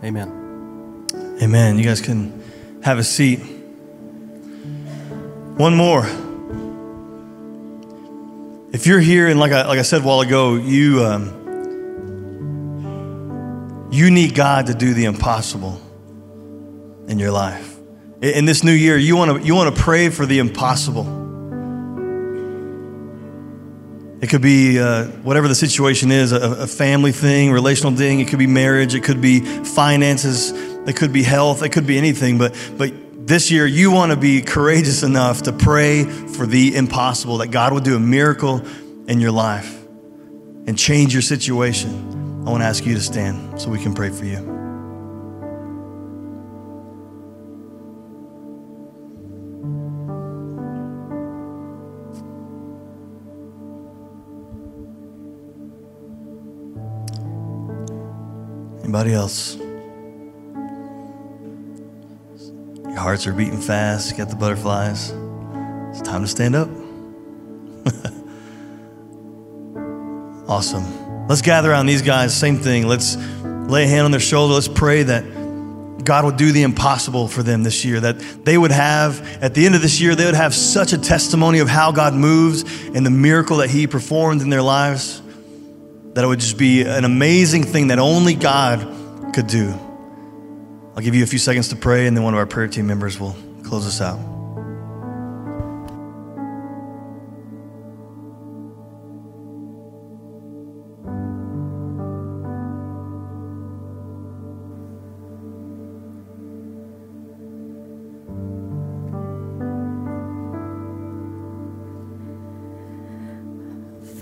Amen. 0.02 1.06
Amen. 1.42 1.76
You 1.76 1.84
guys 1.84 2.00
can 2.00 2.42
have 2.82 2.96
a 2.98 3.04
seat. 3.04 3.40
One 5.58 5.76
more. 5.76 6.06
If 8.72 8.86
you're 8.86 9.00
here, 9.00 9.28
and 9.28 9.38
like 9.38 9.52
I, 9.52 9.66
like 9.66 9.78
I 9.78 9.82
said 9.82 10.00
a 10.00 10.04
while 10.06 10.22
ago, 10.22 10.54
you, 10.54 11.04
um, 11.04 11.28
you 13.92 14.10
need 14.10 14.34
God 14.34 14.68
to 14.68 14.74
do 14.74 14.94
the 14.94 15.04
impossible 15.04 15.78
in 17.12 17.18
your 17.18 17.30
life. 17.30 17.78
In 18.22 18.46
this 18.46 18.64
new 18.64 18.72
year, 18.72 18.96
you 18.96 19.16
want 19.16 19.30
to 19.42 19.46
you 19.46 19.54
want 19.54 19.74
to 19.74 19.80
pray 19.80 20.08
for 20.08 20.26
the 20.26 20.38
impossible. 20.38 21.20
It 24.22 24.30
could 24.30 24.40
be 24.40 24.78
uh, 24.78 25.06
whatever 25.22 25.48
the 25.48 25.54
situation 25.54 26.12
is 26.12 26.30
a, 26.30 26.40
a, 26.40 26.66
family 26.68 27.10
thing, 27.10 27.50
relational 27.50 27.94
thing. 27.96 28.20
It 28.20 28.28
could 28.28 28.38
be 28.38 28.46
marriage. 28.46 28.94
It 28.94 29.02
could 29.02 29.20
be 29.20 29.40
finances. 29.40 30.52
It 30.52 30.94
could 30.94 31.12
be 31.12 31.24
health. 31.24 31.64
It 31.64 31.70
could 31.70 31.88
be 31.88 31.98
anything. 31.98 32.38
But, 32.38 32.56
but 32.78 32.92
this 33.26 33.50
year, 33.50 33.66
you 33.66 33.90
want 33.90 34.12
to 34.12 34.16
be 34.16 34.40
courageous 34.40 35.02
enough 35.02 35.42
to 35.42 35.52
pray 35.52 36.04
for 36.04 36.46
the 36.46 36.76
impossible, 36.76 37.38
that 37.38 37.48
God 37.48 37.72
will 37.72 37.80
do 37.80 37.96
a 37.96 38.00
miracle 38.00 38.62
in 39.08 39.20
your 39.20 39.32
life 39.32 39.76
and 40.68 40.78
change 40.78 41.12
your 41.12 41.22
situation. 41.22 42.44
I 42.46 42.50
want 42.50 42.62
to 42.62 42.66
ask 42.66 42.86
you 42.86 42.94
to 42.94 43.00
stand 43.00 43.60
so 43.60 43.70
we 43.70 43.82
can 43.82 43.92
pray 43.92 44.10
for 44.10 44.24
you. 44.24 44.61
Anybody 58.94 59.14
else? 59.14 59.56
Your 62.84 62.98
hearts 62.98 63.26
are 63.26 63.32
beating 63.32 63.58
fast, 63.58 64.10
you 64.10 64.18
got 64.18 64.28
the 64.28 64.36
butterflies. 64.36 65.14
It's 65.92 66.02
time 66.02 66.20
to 66.20 66.28
stand 66.28 66.54
up. 66.54 66.68
awesome. 70.46 71.26
Let's 71.26 71.40
gather 71.40 71.70
around 71.70 71.86
these 71.86 72.02
guys, 72.02 72.36
same 72.36 72.58
thing. 72.58 72.86
Let's 72.86 73.16
lay 73.16 73.84
a 73.84 73.86
hand 73.86 74.04
on 74.04 74.10
their 74.10 74.20
shoulder. 74.20 74.52
Let's 74.52 74.68
pray 74.68 75.04
that 75.04 75.24
God 76.04 76.26
would 76.26 76.36
do 76.36 76.52
the 76.52 76.62
impossible 76.62 77.28
for 77.28 77.42
them 77.42 77.62
this 77.62 77.86
year. 77.86 77.98
That 77.98 78.18
they 78.44 78.58
would 78.58 78.72
have, 78.72 79.26
at 79.42 79.54
the 79.54 79.64
end 79.64 79.74
of 79.74 79.80
this 79.80 80.02
year, 80.02 80.14
they 80.14 80.26
would 80.26 80.34
have 80.34 80.54
such 80.54 80.92
a 80.92 80.98
testimony 80.98 81.60
of 81.60 81.68
how 81.70 81.92
God 81.92 82.12
moves 82.12 82.62
and 82.88 83.06
the 83.06 83.10
miracle 83.10 83.56
that 83.56 83.70
He 83.70 83.86
performed 83.86 84.42
in 84.42 84.50
their 84.50 84.60
lives 84.60 85.21
that 86.14 86.24
it 86.24 86.26
would 86.26 86.40
just 86.40 86.58
be 86.58 86.82
an 86.82 87.04
amazing 87.04 87.64
thing 87.64 87.88
that 87.88 87.98
only 87.98 88.34
God 88.34 89.34
could 89.34 89.46
do. 89.46 89.70
I'll 90.94 91.02
give 91.02 91.14
you 91.14 91.24
a 91.24 91.26
few 91.26 91.38
seconds 91.38 91.68
to 91.68 91.76
pray, 91.76 92.06
and 92.06 92.16
then 92.16 92.22
one 92.22 92.34
of 92.34 92.38
our 92.38 92.46
prayer 92.46 92.68
team 92.68 92.86
members 92.86 93.18
will 93.18 93.36
close 93.64 93.86
us 93.86 94.00
out. 94.00 94.31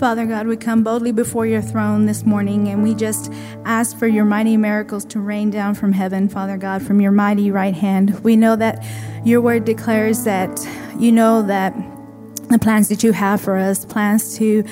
Father 0.01 0.25
God, 0.25 0.47
we 0.47 0.57
come 0.57 0.83
boldly 0.83 1.11
before 1.11 1.45
your 1.45 1.61
throne 1.61 2.07
this 2.07 2.25
morning 2.25 2.67
and 2.69 2.81
we 2.81 2.95
just 2.95 3.31
ask 3.65 3.95
for 3.99 4.07
your 4.07 4.25
mighty 4.25 4.57
miracles 4.57 5.05
to 5.05 5.19
rain 5.19 5.51
down 5.51 5.75
from 5.75 5.93
heaven, 5.93 6.27
Father 6.27 6.57
God, 6.57 6.81
from 6.81 6.99
your 7.01 7.11
mighty 7.11 7.51
right 7.51 7.75
hand. 7.75 8.19
We 8.23 8.35
know 8.35 8.55
that 8.55 8.83
your 9.23 9.41
word 9.41 9.63
declares 9.63 10.23
that 10.23 10.49
you 10.97 11.11
know 11.11 11.43
that 11.43 11.75
the 12.49 12.57
plans 12.57 12.89
that 12.89 13.03
you 13.03 13.11
have 13.11 13.41
for 13.41 13.57
us, 13.57 13.85
plans 13.85 14.35
to 14.39 14.63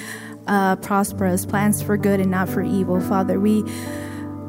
uh, 0.47 0.77
prosper 0.77 1.27
us, 1.27 1.45
plans 1.45 1.79
for 1.83 1.95
good 1.95 2.19
and 2.19 2.31
not 2.31 2.49
for 2.49 2.63
evil, 2.63 2.99
Father. 2.99 3.39
We 3.39 3.61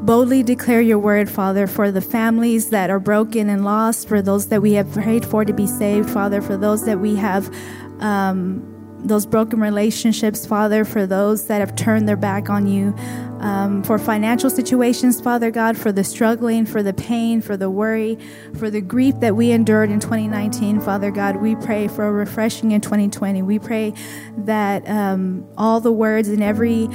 boldly 0.06 0.42
declare 0.42 0.80
your 0.80 0.98
word, 0.98 1.28
Father, 1.28 1.66
for 1.66 1.92
the 1.92 2.00
families 2.00 2.70
that 2.70 2.88
are 2.88 3.00
broken 3.00 3.50
and 3.50 3.66
lost, 3.66 4.08
for 4.08 4.22
those 4.22 4.48
that 4.48 4.62
we 4.62 4.72
have 4.72 4.90
prayed 4.92 5.26
for 5.26 5.44
to 5.44 5.52
be 5.52 5.66
saved, 5.66 6.08
Father, 6.08 6.40
for 6.40 6.56
those 6.56 6.86
that 6.86 7.00
we 7.00 7.16
have. 7.16 7.54
Um, 7.98 8.69
those 9.04 9.26
broken 9.26 9.60
relationships, 9.60 10.46
Father, 10.46 10.84
for 10.84 11.06
those 11.06 11.46
that 11.46 11.60
have 11.60 11.74
turned 11.76 12.08
their 12.08 12.16
back 12.16 12.50
on 12.50 12.66
you, 12.66 12.94
um, 13.40 13.82
for 13.82 13.98
financial 13.98 14.50
situations, 14.50 15.20
Father 15.20 15.50
God, 15.50 15.76
for 15.76 15.92
the 15.92 16.04
struggling, 16.04 16.66
for 16.66 16.82
the 16.82 16.92
pain, 16.92 17.40
for 17.40 17.56
the 17.56 17.70
worry, 17.70 18.18
for 18.58 18.70
the 18.70 18.80
grief 18.80 19.18
that 19.20 19.34
we 19.34 19.50
endured 19.50 19.90
in 19.90 19.98
2019, 19.98 20.80
Father 20.80 21.10
God. 21.10 21.36
We 21.36 21.56
pray 21.56 21.88
for 21.88 22.06
a 22.06 22.12
refreshing 22.12 22.72
in 22.72 22.80
2020. 22.80 23.42
We 23.42 23.58
pray 23.58 23.94
that 24.36 24.86
um, 24.88 25.48
all 25.56 25.80
the 25.80 25.92
words 25.92 26.28
and 26.28 26.42
every 26.42 26.88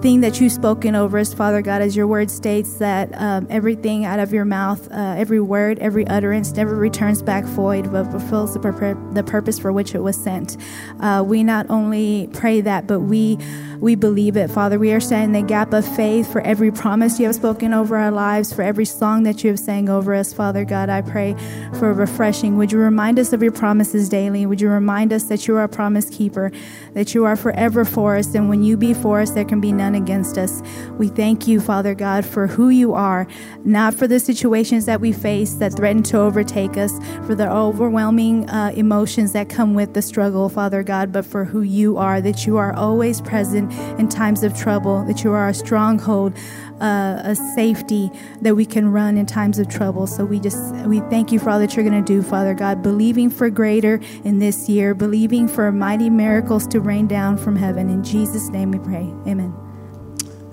thing 0.00 0.22
that 0.22 0.40
you've 0.40 0.52
spoken 0.52 0.94
over 0.94 1.18
us, 1.18 1.34
Father 1.34 1.60
God, 1.60 1.82
as 1.82 1.94
your 1.94 2.06
word 2.06 2.30
states 2.30 2.78
that 2.78 3.10
um, 3.20 3.46
everything 3.50 4.06
out 4.06 4.18
of 4.18 4.32
your 4.32 4.46
mouth, 4.46 4.90
uh, 4.90 5.14
every 5.18 5.40
word, 5.40 5.78
every 5.78 6.06
utterance 6.06 6.52
never 6.52 6.74
returns 6.74 7.22
back 7.22 7.44
void, 7.44 7.92
but 7.92 8.10
fulfills 8.10 8.54
the, 8.54 8.60
pur- 8.60 8.98
the 9.12 9.22
purpose 9.22 9.58
for 9.58 9.72
which 9.72 9.94
it 9.94 10.00
was 10.00 10.16
sent. 10.16 10.56
Uh, 11.00 11.22
we 11.26 11.44
not 11.44 11.68
only 11.68 12.30
pray 12.32 12.62
that, 12.62 12.86
but 12.86 13.00
we 13.00 13.38
we 13.80 13.94
believe 13.94 14.36
it, 14.36 14.50
Father. 14.50 14.78
We 14.78 14.92
are 14.92 15.00
standing 15.00 15.34
in 15.34 15.42
the 15.42 15.48
gap 15.48 15.72
of 15.72 15.86
faith 15.96 16.30
for 16.30 16.42
every 16.42 16.70
promise 16.70 17.18
you 17.18 17.24
have 17.26 17.34
spoken 17.34 17.72
over 17.72 17.96
our 17.96 18.10
lives, 18.10 18.52
for 18.52 18.60
every 18.60 18.84
song 18.84 19.22
that 19.22 19.42
you 19.42 19.48
have 19.48 19.58
sang 19.58 19.88
over 19.88 20.14
us, 20.14 20.34
Father 20.34 20.66
God. 20.66 20.90
I 20.90 21.00
pray 21.00 21.34
for 21.78 21.94
refreshing. 21.94 22.58
Would 22.58 22.72
you 22.72 22.78
remind 22.78 23.18
us 23.18 23.32
of 23.32 23.42
your 23.42 23.52
promises 23.52 24.10
daily? 24.10 24.44
Would 24.44 24.60
you 24.60 24.68
remind 24.68 25.14
us 25.14 25.24
that 25.24 25.48
you 25.48 25.56
are 25.56 25.62
a 25.62 25.68
promise 25.68 26.10
keeper, 26.10 26.52
that 26.92 27.14
you 27.14 27.24
are 27.24 27.36
forever 27.36 27.86
for 27.86 28.16
us, 28.16 28.34
and 28.34 28.50
when 28.50 28.62
you 28.62 28.76
be 28.76 28.92
for 28.92 29.18
us, 29.20 29.30
there 29.30 29.46
can 29.46 29.62
be 29.62 29.72
none 29.72 29.94
against 29.94 30.36
us. 30.36 30.60
We 30.98 31.08
thank 31.08 31.48
you, 31.48 31.58
Father 31.58 31.94
God, 31.94 32.26
for 32.26 32.46
who 32.46 32.68
you 32.68 32.92
are, 32.92 33.26
not 33.64 33.94
for 33.94 34.06
the 34.06 34.20
situations 34.20 34.84
that 34.84 35.00
we 35.00 35.12
face 35.12 35.54
that 35.54 35.72
threaten 35.72 36.02
to 36.04 36.18
overtake 36.18 36.76
us, 36.76 36.92
for 37.26 37.34
the 37.34 37.50
overwhelming 37.50 38.48
uh, 38.50 38.72
emotions 38.74 39.32
that 39.32 39.48
come 39.48 39.72
with 39.72 39.94
the 39.94 40.02
struggle, 40.02 40.50
Father 40.50 40.82
God, 40.82 41.12
but 41.12 41.24
for 41.24 41.46
who 41.46 41.62
you 41.62 41.96
are, 41.96 42.20
that 42.20 42.46
you 42.46 42.58
are 42.58 42.74
always 42.74 43.22
present 43.22 43.69
in 43.98 44.08
times 44.08 44.42
of 44.42 44.56
trouble, 44.56 45.04
that 45.04 45.24
you 45.24 45.32
are 45.32 45.48
a 45.48 45.54
stronghold, 45.54 46.36
uh, 46.80 47.20
a 47.24 47.34
safety 47.54 48.10
that 48.40 48.54
we 48.54 48.64
can 48.64 48.90
run 48.92 49.16
in 49.16 49.26
times 49.26 49.58
of 49.58 49.68
trouble. 49.68 50.06
So 50.06 50.24
we 50.24 50.40
just 50.40 50.74
we 50.86 51.00
thank 51.00 51.32
you 51.32 51.38
for 51.38 51.50
all 51.50 51.58
that 51.58 51.76
you're 51.76 51.84
going 51.84 52.02
to 52.02 52.06
do, 52.06 52.22
Father 52.22 52.54
God, 52.54 52.82
believing 52.82 53.30
for 53.30 53.50
greater 53.50 54.00
in 54.24 54.38
this 54.38 54.68
year, 54.68 54.94
believing 54.94 55.48
for 55.48 55.70
mighty 55.72 56.10
miracles 56.10 56.66
to 56.68 56.80
rain 56.80 57.06
down 57.06 57.36
from 57.36 57.56
heaven. 57.56 57.90
In 57.90 58.02
Jesus' 58.02 58.48
name 58.48 58.70
we 58.70 58.78
pray. 58.78 59.12
Amen. 59.26 59.54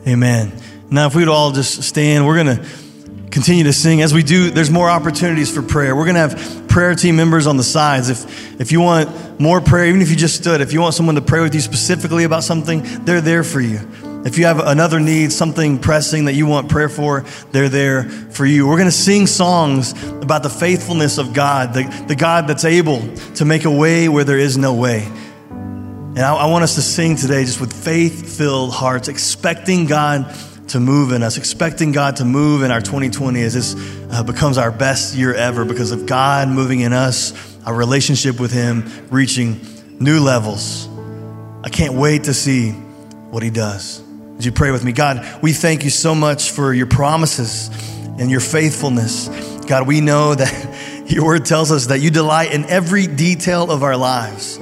Amen. 0.08 0.52
Now, 0.90 1.08
if 1.08 1.16
we'd 1.16 1.28
all 1.28 1.52
just 1.52 1.84
stand, 1.84 2.26
we're 2.26 2.42
going 2.42 2.58
to 2.58 2.87
continue 3.38 3.66
to 3.66 3.72
sing. 3.72 4.02
As 4.02 4.16
we 4.16 4.24
do, 4.24 4.50
there's 4.50 4.72
more 4.72 4.90
opportunities 4.90 5.54
for 5.54 5.62
prayer. 5.62 5.96
We're 5.96 6.06
going 6.12 6.16
to 6.16 6.28
have 6.28 6.68
prayer 6.68 6.96
team 6.96 7.16
members 7.16 7.46
on 7.46 7.56
the 7.56 7.64
sides. 7.64 8.10
If, 8.10 8.60
if 8.60 8.72
you 8.72 8.82
want 8.82 9.40
more 9.40 9.62
prayer, 9.62 9.86
even 9.86 10.02
if 10.02 10.10
you 10.10 10.16
just 10.16 10.38
stood, 10.38 10.60
if 10.60 10.74
you 10.74 10.82
want 10.82 10.96
someone 10.96 11.14
to 11.14 11.22
pray 11.22 11.42
with 11.42 11.54
you 11.54 11.62
specifically 11.62 12.24
about 12.24 12.44
something, 12.44 12.82
they're 13.06 13.22
there 13.22 13.44
for 13.44 13.62
you. 13.62 13.80
If 14.26 14.40
you 14.40 14.48
have 14.48 14.58
another 14.58 15.00
need, 15.00 15.32
something 15.32 15.78
pressing 15.78 16.26
that 16.26 16.34
you 16.34 16.48
want 16.48 16.68
prayer 16.70 16.90
for, 16.90 17.26
they're 17.52 17.70
there 17.70 18.10
for 18.10 18.44
you. 18.44 18.68
We're 18.68 18.78
going 18.78 18.88
to 18.88 18.92
sing 18.92 19.28
songs 19.28 19.92
about 20.14 20.42
the 20.42 20.50
faithfulness 20.50 21.20
of 21.20 21.36
God, 21.36 21.76
the, 21.76 21.84
the 22.08 22.16
God 22.16 22.48
that's 22.48 22.66
able 22.66 23.08
to 23.36 23.46
make 23.46 23.66
a 23.66 23.72
way 23.72 24.10
where 24.10 24.24
there 24.24 24.40
is 24.40 24.58
no 24.58 24.74
way. 24.74 25.04
And 25.52 26.22
I, 26.22 26.34
I 26.34 26.46
want 26.48 26.64
us 26.64 26.74
to 26.74 26.82
sing 26.82 27.16
today 27.16 27.46
just 27.46 27.62
with 27.62 27.72
faith 27.72 28.36
filled 28.36 28.74
hearts, 28.74 29.08
expecting 29.08 29.86
God 29.86 30.36
to 30.70 30.80
move 30.80 31.12
in 31.12 31.24
us, 31.24 31.38
expecting 31.38 31.92
God 31.92 32.18
to 32.18 32.26
move 32.26 32.64
in 32.64 32.72
our 32.72 32.82
2020 32.82 33.42
as 33.42 33.54
this 33.54 33.76
uh, 34.12 34.24
becomes 34.24 34.58
our 34.58 34.72
best 34.72 35.16
year 35.16 35.34
ever 35.34 35.66
because 35.66 35.92
of 35.92 36.06
God 36.06 36.50
moving 36.50 36.82
in 36.82 36.94
us, 36.94 37.34
our 37.66 37.74
relationship 37.74 38.40
with 38.40 38.52
Him 38.52 38.90
reaching 39.10 39.62
new 40.00 40.20
levels. 40.20 40.88
I 41.64 41.70
can't 41.70 41.94
wait 41.94 42.26
to 42.26 42.34
see 42.34 42.72
what 42.72 43.44
He 43.44 43.50
does. 43.50 44.02
Would 44.02 44.46
you 44.46 44.52
pray 44.52 44.72
with 44.72 44.84
me? 44.84 44.92
God, 44.92 45.42
we 45.42 45.54
thank 45.54 45.84
you 45.84 45.90
so 45.90 46.14
much 46.14 46.52
for 46.52 46.74
your 46.74 46.88
promises 46.88 47.70
and 48.20 48.30
your 48.30 48.40
faithfulness. 48.40 49.28
God, 49.66 49.88
we 49.88 50.02
know 50.02 50.36
that 50.36 51.06
your 51.08 51.26
word 51.26 51.46
tells 51.46 51.72
us 51.72 51.88
that 51.88 52.00
you 52.00 52.12
delight 52.12 52.54
in 52.54 52.66
every 52.66 53.08
detail 53.08 53.72
of 53.72 53.84
our 53.84 53.98
lives 53.98 54.60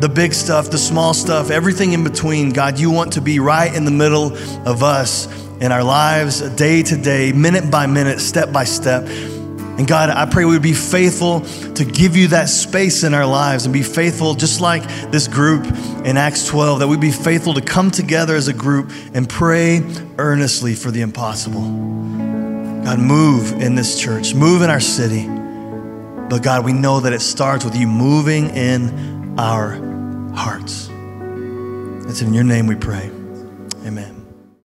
the 0.00 0.08
big 0.08 0.32
stuff, 0.32 0.70
the 0.70 0.78
small 0.78 1.12
stuff, 1.12 1.50
everything 1.50 1.92
in 1.92 2.04
between. 2.04 2.50
God, 2.50 2.78
you 2.78 2.90
want 2.90 3.14
to 3.14 3.20
be 3.20 3.40
right 3.40 3.74
in 3.74 3.84
the 3.84 3.90
middle 3.90 4.36
of 4.66 4.82
us 4.82 5.26
in 5.60 5.72
our 5.72 5.82
lives, 5.82 6.40
day 6.50 6.82
to 6.82 6.96
day, 6.96 7.32
minute 7.32 7.70
by 7.70 7.86
minute, 7.86 8.20
step 8.20 8.52
by 8.52 8.64
step. 8.64 9.08
And 9.08 9.86
God, 9.86 10.10
I 10.10 10.26
pray 10.26 10.44
we 10.44 10.52
would 10.52 10.62
be 10.62 10.72
faithful 10.72 11.40
to 11.40 11.84
give 11.84 12.16
you 12.16 12.28
that 12.28 12.48
space 12.48 13.04
in 13.04 13.14
our 13.14 13.26
lives 13.26 13.64
and 13.64 13.72
be 13.72 13.82
faithful, 13.82 14.34
just 14.34 14.60
like 14.60 14.82
this 15.10 15.28
group 15.28 15.64
in 16.04 16.16
Acts 16.16 16.46
12, 16.48 16.80
that 16.80 16.88
we'd 16.88 17.00
be 17.00 17.12
faithful 17.12 17.54
to 17.54 17.60
come 17.60 17.92
together 17.92 18.34
as 18.34 18.48
a 18.48 18.52
group 18.52 18.90
and 19.14 19.28
pray 19.28 19.84
earnestly 20.18 20.74
for 20.74 20.90
the 20.90 21.00
impossible. 21.00 21.62
God, 21.62 22.98
move 22.98 23.52
in 23.60 23.76
this 23.76 24.00
church, 24.00 24.34
move 24.34 24.62
in 24.62 24.70
our 24.70 24.80
city. 24.80 25.28
But 25.28 26.42
God, 26.42 26.64
we 26.64 26.72
know 26.72 27.00
that 27.00 27.12
it 27.12 27.20
starts 27.20 27.64
with 27.64 27.76
you 27.76 27.86
moving 27.86 28.50
in 28.50 29.17
our 29.38 29.70
hearts. 30.34 30.88
It's 32.08 32.20
in 32.20 32.34
your 32.34 32.44
name 32.44 32.66
we 32.66 32.74
pray. 32.74 33.10
Amen. 33.86 34.17